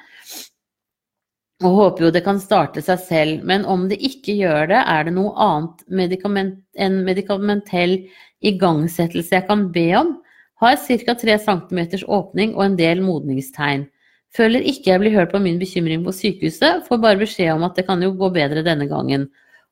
[1.62, 3.46] og håper jo det kan starte seg selv.
[3.46, 8.00] Men om det ikke gjør det, er det noe annet medikament, enn medikamentell
[8.42, 10.16] igangsettelse jeg kan be om.
[10.62, 11.16] Har ca.
[11.18, 13.88] 3 cm åpning og en del modningstegn.
[14.32, 17.76] Føler ikke jeg blir hørt på min bekymring på sykehuset, får bare beskjed om at
[17.76, 19.28] det kan jo gå bedre denne gangen.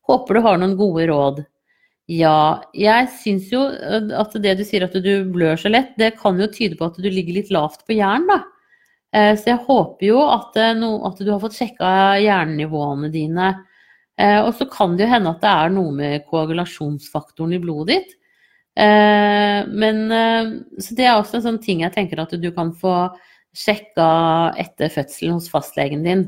[0.09, 1.45] Håper du har noen gode råd.
[2.09, 6.15] Ja, jeg syns jo eh, at det du sier at du blør så lett, det
[6.17, 8.39] kan jo tyde på at du ligger litt lavt på jern, da.
[9.13, 11.91] Eh, så jeg håper jo at, no, at du har fått sjekka
[12.23, 13.53] jernnivåene dine.
[14.19, 18.09] Og så kan det jo hende at det er noe med koagulasjonsfaktoren i blodet ditt.
[18.75, 20.01] Men
[20.75, 22.97] Så det er også en sånn ting jeg tenker at du kan få
[23.55, 24.09] sjekka
[24.59, 26.25] etter fødselen hos fastlegen din.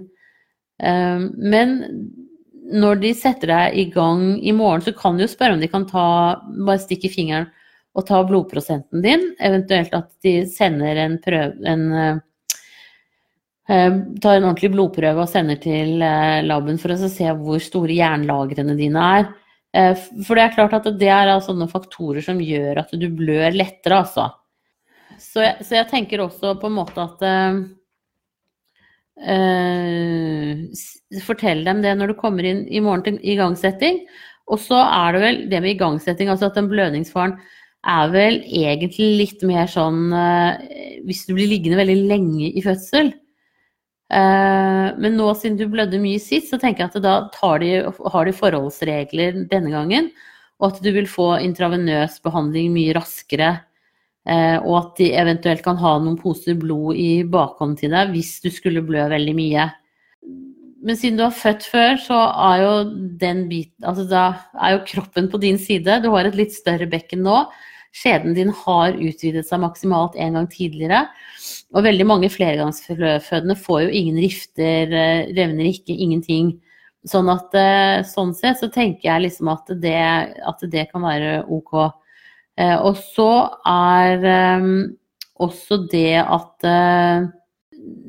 [0.80, 1.76] Men
[2.72, 5.70] når de setter deg i gang i morgen, så kan du jo spørre om de
[5.72, 6.06] kan ta,
[6.66, 7.50] bare stikke fingeren
[7.98, 9.32] og ta blodprosenten din.
[9.44, 11.86] Eventuelt at de sender en prøve en,
[13.68, 17.98] eh, tar en ordentlig blodprøve og sender til eh, laben for å se hvor store
[17.98, 19.32] jernlagrene dine er.
[19.76, 19.96] Eh,
[20.26, 24.04] for det er klart at det er sånne faktorer som gjør at du blør lettere,
[24.04, 24.32] altså.
[25.20, 27.22] Så jeg, så jeg tenker også på en måte at
[29.20, 30.68] eh,
[31.26, 34.06] Fortell dem det når du kommer inn i morgen til igangsetting.
[34.52, 37.38] Og så er det vel det med igangsetting, altså at den blødningsfaren
[37.88, 43.14] er vel egentlig litt mer sånn eh, hvis du blir liggende veldig lenge i fødsel.
[44.12, 47.16] Eh, men nå siden du blødde mye sist, så tenker jeg at da
[47.64, 47.72] de,
[48.14, 50.12] har de forholdsregler denne gangen.
[50.62, 53.56] Og at du vil få intravenøs behandling mye raskere.
[54.30, 58.36] Eh, og at de eventuelt kan ha noen poser blod i bakhånden til deg hvis
[58.44, 59.68] du skulle blø veldig mye.
[60.82, 62.20] Men siden du har født før, så
[62.50, 62.72] er jo
[63.50, 66.00] biten Altså er jo kroppen på din side.
[66.02, 67.44] Du har et litt større bekken nå.
[67.94, 71.04] Skjeden din har utvidet seg maksimalt en gang tidligere.
[71.76, 76.56] Og veldig mange flergangsfødende får jo ingen rifter, eh, revner ikke, ingenting.
[77.10, 79.98] Sånn at eh, sånn sett så tenker jeg liksom at det,
[80.48, 81.92] at det kan være ok.
[82.60, 83.30] Eh, Og så
[83.68, 84.66] er eh,
[85.42, 87.30] også det at eh,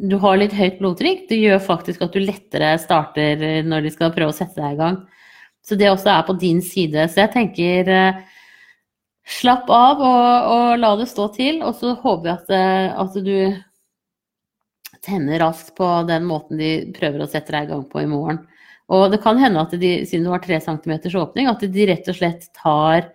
[0.03, 1.27] du har litt høyt blodtrykk.
[1.31, 4.75] Det gjør faktisk at du lettere starter eh, når de skal prøve å sette deg
[4.77, 5.01] i gang.
[5.63, 7.07] Så det også er på din side.
[7.09, 7.91] Så jeg tenker
[9.23, 11.61] slapp av og, og la det stå til.
[11.63, 13.37] Og så håper jeg at, at du
[15.07, 18.43] tenner raskt på den måten de prøver å sette deg i gang på i morgen.
[18.93, 22.11] Og det kan hende at de, siden du har 3 cm åpning, at de rett
[22.11, 23.07] og slett tar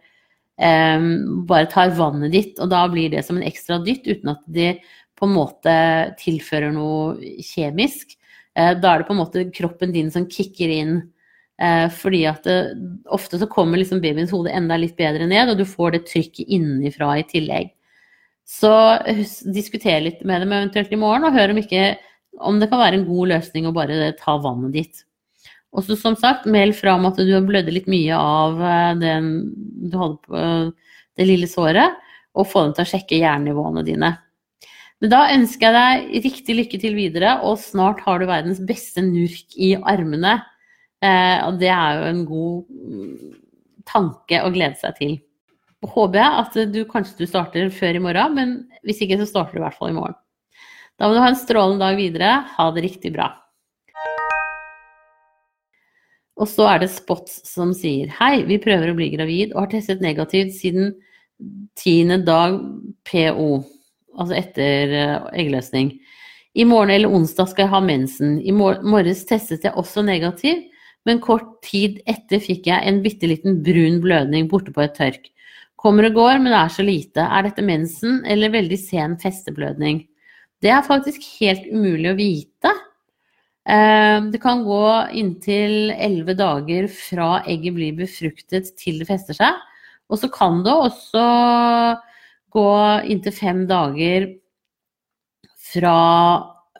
[0.57, 4.71] bare tar vannet ditt, og da blir det som en ekstra dytt, uten at de
[5.17, 5.75] på en måte
[6.21, 8.15] tilfører noe kjemisk.
[8.57, 10.99] Eh, da er det på en måte kroppen din som kicker inn,
[11.61, 12.57] eh, fordi at det,
[13.13, 16.53] ofte så kommer liksom babyens hode enda litt bedre ned, og du får det trykket
[16.57, 17.73] innenfra i tillegg.
[18.47, 18.71] Så
[19.51, 21.97] diskuter litt med dem eventuelt i morgen, og hør om, ikke,
[22.39, 25.03] om det kan være en god løsning å bare ta vannet ditt.
[25.75, 28.93] Og så som sagt, meld fra om at du har blødd litt mye av eh,
[29.01, 29.27] den
[29.91, 30.69] på eh,
[31.17, 31.97] det lille såret,
[32.37, 34.13] og få dem til å sjekke jernnivåene dine.
[35.01, 39.03] Men da ønsker jeg deg riktig lykke til videre, og snart har du verdens beste
[39.05, 40.39] nurk i armene.
[41.05, 43.33] Eh, og det er jo en god mm,
[43.89, 45.17] tanke å glede seg til.
[45.85, 48.55] Og håper jeg at du kanskje du starter før i morgen, men
[48.87, 50.17] hvis ikke så starter du i hvert fall i morgen.
[50.97, 52.31] Da må du ha en strålende dag videre.
[52.55, 53.29] Ha det riktig bra.
[56.37, 59.71] Og så er det Spots som sier Hei, vi prøver å bli gravid og har
[59.73, 60.93] testet negativt siden
[61.77, 62.57] tiende dag
[63.05, 63.49] PO,
[64.17, 65.91] altså etter eh, eggløsning.
[66.57, 68.37] I morgen eller onsdag skal jeg ha mensen.
[68.41, 70.63] I mor morges testet jeg også negativ,
[71.05, 75.29] men kort tid etter fikk jeg en bitte liten brun blødning borte på et tørk.
[75.77, 77.21] Kommer og går, men det er så lite.
[77.21, 80.01] Er dette mensen eller veldig sen festeblødning?
[80.65, 82.73] Det er faktisk helt umulig å vite.
[83.67, 89.55] Eh, Det kan gå inntil elleve dager fra egget blir befruktet til det fester seg.
[90.07, 91.23] Og så kan det også
[92.55, 92.67] gå
[93.11, 94.29] inntil fem dager
[95.67, 95.97] fra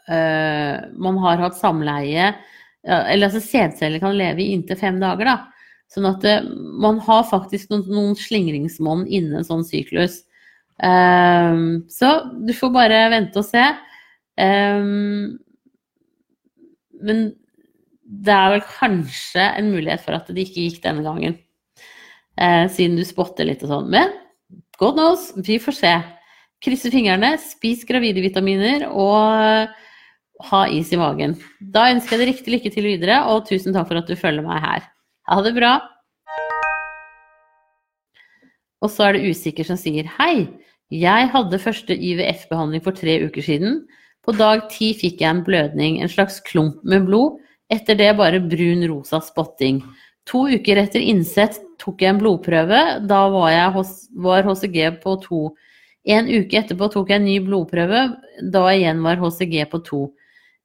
[0.08, 2.30] eh, man har hatt samleie
[2.88, 5.36] Eller altså sædceller kan leve i inntil fem dager, da.
[5.92, 6.46] Sånn at eh,
[6.80, 10.22] man har faktisk noen, noen slingringsmonn innen en sånn syklus.
[10.78, 13.64] Um, så du får bare vente og se.
[14.40, 14.88] Eh,
[17.04, 17.28] men
[18.08, 21.36] det er vel kanskje en mulighet for at det ikke gikk denne gangen.
[22.38, 23.90] Eh, siden du spotter litt og sånn.
[23.92, 24.14] Men
[24.80, 25.92] God knows, vi får se.
[26.64, 29.74] Krysse fingrene, spis gravide vitaminer og
[30.48, 31.36] ha is i magen.
[31.60, 34.46] Da ønsker jeg deg riktig lykke til videre, og tusen takk for at du følger
[34.46, 34.86] meg her.
[35.28, 35.74] Ha det bra.
[38.82, 40.46] Og så er det usikker som sier hei.
[40.94, 43.82] Jeg hadde første IVF-behandling for tre uker siden.
[44.28, 47.38] På dag ti fikk jeg en blødning, en slags klump med blod.
[47.72, 49.78] Etter det bare brun-rosa spotting.
[50.28, 52.82] To uker etter innsett tok jeg en blodprøve.
[53.08, 55.40] Da var, jeg hos, var HCG på to.
[56.04, 58.02] En uke etterpå tok jeg en ny blodprøve,
[58.52, 60.04] da igjen var HCG på to.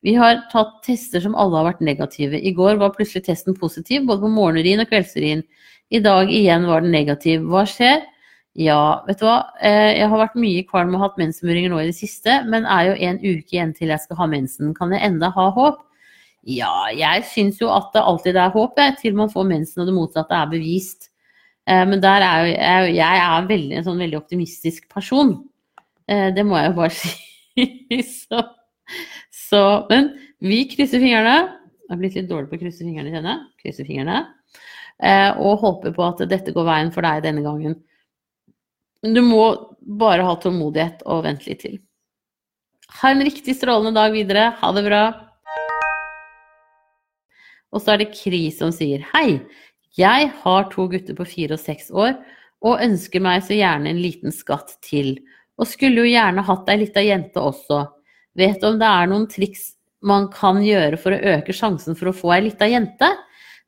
[0.03, 2.35] Vi har tatt tester som alle har vært negative.
[2.35, 5.47] I går var plutselig testen positiv, både på morgenurin og kveldsurin.
[5.87, 7.47] I dag igjen var den negativ.
[7.47, 8.03] Hva skjer?
[8.59, 9.37] Ja, vet du hva.
[9.65, 12.91] Eh, Jeg har vært mye kvalm og hatt mensmuringer nå i det siste, men er
[12.91, 14.73] jo en uke igjen til jeg skal ha mensen.
[14.77, 15.79] Kan jeg enda ha håp?
[16.45, 19.87] Ja, jeg syns jo at det alltid er håp, jeg, til man får mensen og
[19.89, 21.09] det motsatte er bevist.
[21.65, 22.53] Eh, Men der er jo
[22.93, 25.33] jeg, er veldig, en sånn veldig optimistisk person.
[26.07, 28.03] Eh, Det må jeg jo bare si.
[28.03, 28.41] Så,
[29.31, 31.39] så Men vi krysser fingrene.
[31.83, 33.41] Jeg har blitt litt dårlig på å krysse fingrene, kjenner jeg.
[33.63, 34.21] Krysser fingrene.
[35.41, 37.75] Og håper på at dette går veien for deg denne gangen.
[39.03, 39.43] Men du må
[39.99, 41.75] bare ha tålmodighet og vente litt til.
[43.01, 44.53] Ha en riktig strålende dag videre.
[44.61, 45.03] Ha det bra.
[47.73, 49.41] Og så er det Kri som sier hei.
[49.97, 52.15] Jeg har to gutter på fire og seks år
[52.63, 55.17] og ønsker meg så gjerne en liten skatt til.
[55.59, 57.83] Og skulle jo gjerne hatt ei lita jente også.
[58.39, 59.73] Vet du om det er noen triks
[60.03, 63.11] man kan gjøre for å øke sjansen for å få ei lita jente?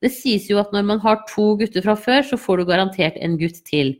[0.01, 3.19] Det sies jo at når man har to gutter fra før, så får du garantert
[3.19, 3.95] en gutt til.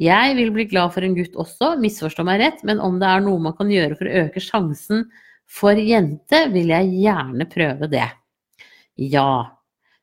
[0.00, 3.24] Jeg vil bli glad for en gutt også, misforstå meg rett, men om det er
[3.24, 5.04] noe man kan gjøre for å øke sjansen
[5.50, 8.06] for jente, vil jeg gjerne prøve det.
[9.00, 9.60] Ja,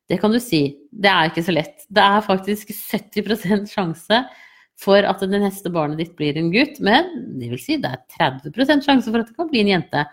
[0.09, 0.61] det kan du si.
[0.91, 1.87] Det er ikke så lett.
[1.89, 4.21] Det er faktisk 70% sjanse
[4.77, 7.09] for at det neste barnet ditt blir en gutt, men
[7.41, 8.03] det vil si det er
[8.45, 10.05] 30% sjanse for at det kan bli en jente.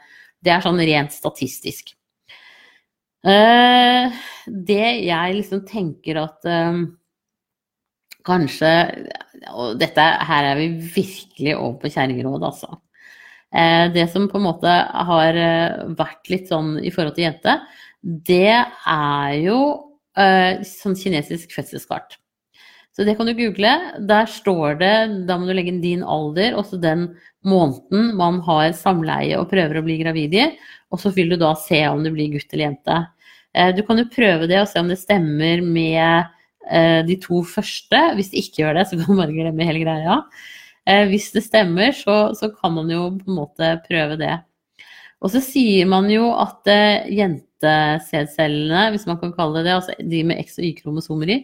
[0.45, 1.93] Det er sånn rent statistisk.
[3.25, 4.13] Uh,
[4.45, 6.85] det jeg liksom tenker at uh,
[8.25, 8.73] kanskje
[9.53, 12.79] Og dette her er vi virkelig over på kjerringråd, altså.
[13.55, 14.71] Uh, det som på en måte
[15.09, 15.37] har
[15.99, 17.59] vært litt sånn i forhold til jente,
[18.03, 19.59] det er jo
[20.15, 22.15] sånn kinesisk fødselskart.
[22.95, 23.73] Så det kan du google.
[24.07, 24.95] Der står det,
[25.27, 27.09] da må du legge inn din alder, også den
[27.43, 30.45] måneden man har samleie og prøver å bli gravid i.
[30.95, 33.01] Og så vil du da se om det blir gutt eller jente.
[33.55, 36.31] Eh, du kan jo prøve det og se om det stemmer med eh,
[37.09, 38.01] de to første.
[38.17, 40.19] Hvis de ikke gjør det, så kan man bare glemme hele greia.
[40.89, 44.35] Eh, hvis det stemmer, så, så kan man jo på en måte prøve det.
[45.25, 46.69] Og så sier man jo at
[47.09, 51.39] jentesædcellene, hvis man kan kalle det det, altså de med X- og Y-kromosomer i,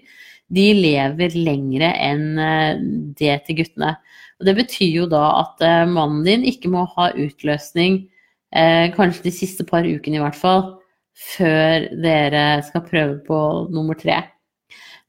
[0.51, 2.81] de lever lengre enn eh,
[3.19, 3.95] det til guttene.
[4.41, 8.03] Og det betyr jo da at eh, mannen din ikke må ha utløsning
[8.57, 10.67] eh, kanskje de siste par ukene i hvert fall,
[11.37, 13.41] før dere skal prøve på
[13.73, 14.19] nummer tre.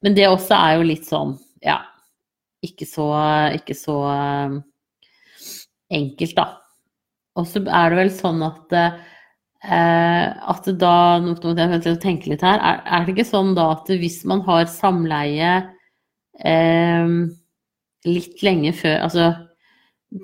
[0.02, 1.80] Men det også er jo litt sånn, ja
[2.66, 3.08] Ikke så,
[3.58, 3.98] ikke så
[5.92, 6.46] enkelt, da.
[7.38, 8.76] Og så er det vel sånn at
[9.62, 13.68] Eh, at da nå må jeg tenke litt her, er, er, det ikke sånn da
[13.76, 15.52] at hvis man har samleie
[16.42, 17.12] eh,
[18.10, 19.28] litt lenge før Altså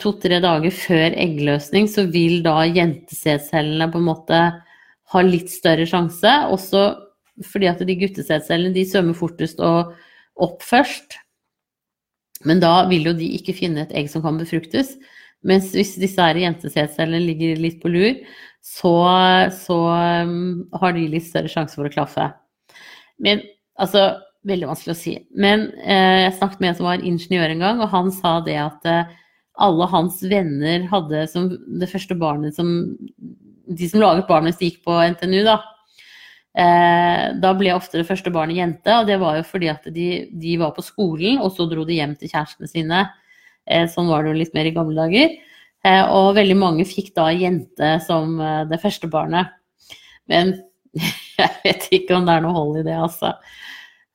[0.01, 4.39] to-tre dager før eggløsning, så vil da jentesædcellene på en måte
[5.13, 6.33] ha litt større sjanse.
[6.51, 6.81] Også
[7.45, 9.93] fordi at de guttesædcellene de svømmer fortest og
[10.41, 11.19] opp først.
[12.45, 14.95] Men da vil jo de ikke finne et egg som kan befruktes.
[15.47, 18.17] Mens hvis disse her jentesædcellene ligger litt på lur,
[18.65, 18.93] så,
[19.53, 19.77] så
[20.25, 22.31] um, har de litt større sjanse for å klaffe.
[23.21, 23.43] Men
[23.81, 24.09] altså
[24.47, 25.13] Veldig vanskelig å si.
[25.35, 28.55] Men eh, jeg snakket med en som var ingeniør en gang, og han sa det
[28.61, 29.09] at eh,
[29.65, 32.69] alle hans venner hadde som det første barnet som
[33.67, 35.57] De som laget barnet hvis de gikk på NTNU, da.
[36.57, 40.07] Eh, da ble ofte det første barnet jente, og det var jo fordi at de,
[40.33, 43.03] de var på skolen, og så dro de hjem til kjærestene sine.
[43.69, 45.35] Eh, sånn var det jo litt mer i gamle dager.
[45.85, 48.39] Eh, og veldig mange fikk da jente som
[48.71, 49.53] det første barnet.
[50.31, 50.55] Men
[51.37, 53.35] jeg vet ikke om det er noe hold i det, altså.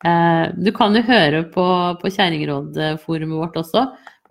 [0.02, 1.64] Du kan jo høre på,
[2.00, 3.84] på Kjerringrådforumet vårt også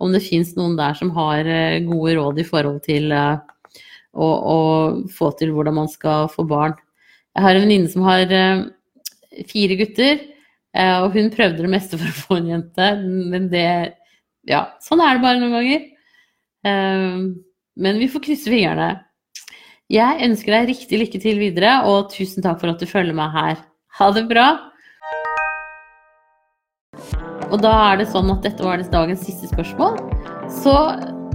[0.04, 1.48] om det fins noen der som har
[1.86, 3.22] gode råd i forhold til å,
[4.28, 4.58] å,
[5.16, 6.76] få til hvordan man skal få barn.
[7.32, 8.28] Jeg har en venninne som har
[9.48, 10.20] fire gutter,
[11.00, 12.88] og hun prøvde det meste for å få en jente,
[13.32, 13.66] men det
[14.48, 15.84] Ja, sånn er det bare noen ganger.
[16.66, 17.42] Ehm,
[17.76, 18.88] men vi får krysse fingrene.
[19.92, 23.32] Jeg ønsker deg riktig lykke til videre, og tusen takk for at du følger meg
[23.34, 23.64] her.
[23.98, 24.46] Ha det bra!
[27.52, 29.98] Og da er det sånn at dette var dagens siste spørsmål.
[30.62, 30.72] Så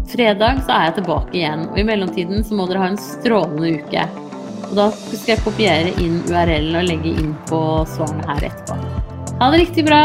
[0.10, 1.68] fredag så er jeg tilbake igjen.
[1.70, 4.08] Og i mellomtiden så må dere ha en strålende uke.
[4.68, 7.62] Og da skal jeg kopiere inn URL-en og legge inn på
[7.94, 8.80] svarene her etterpå.
[9.38, 10.02] Ha det riktig bra!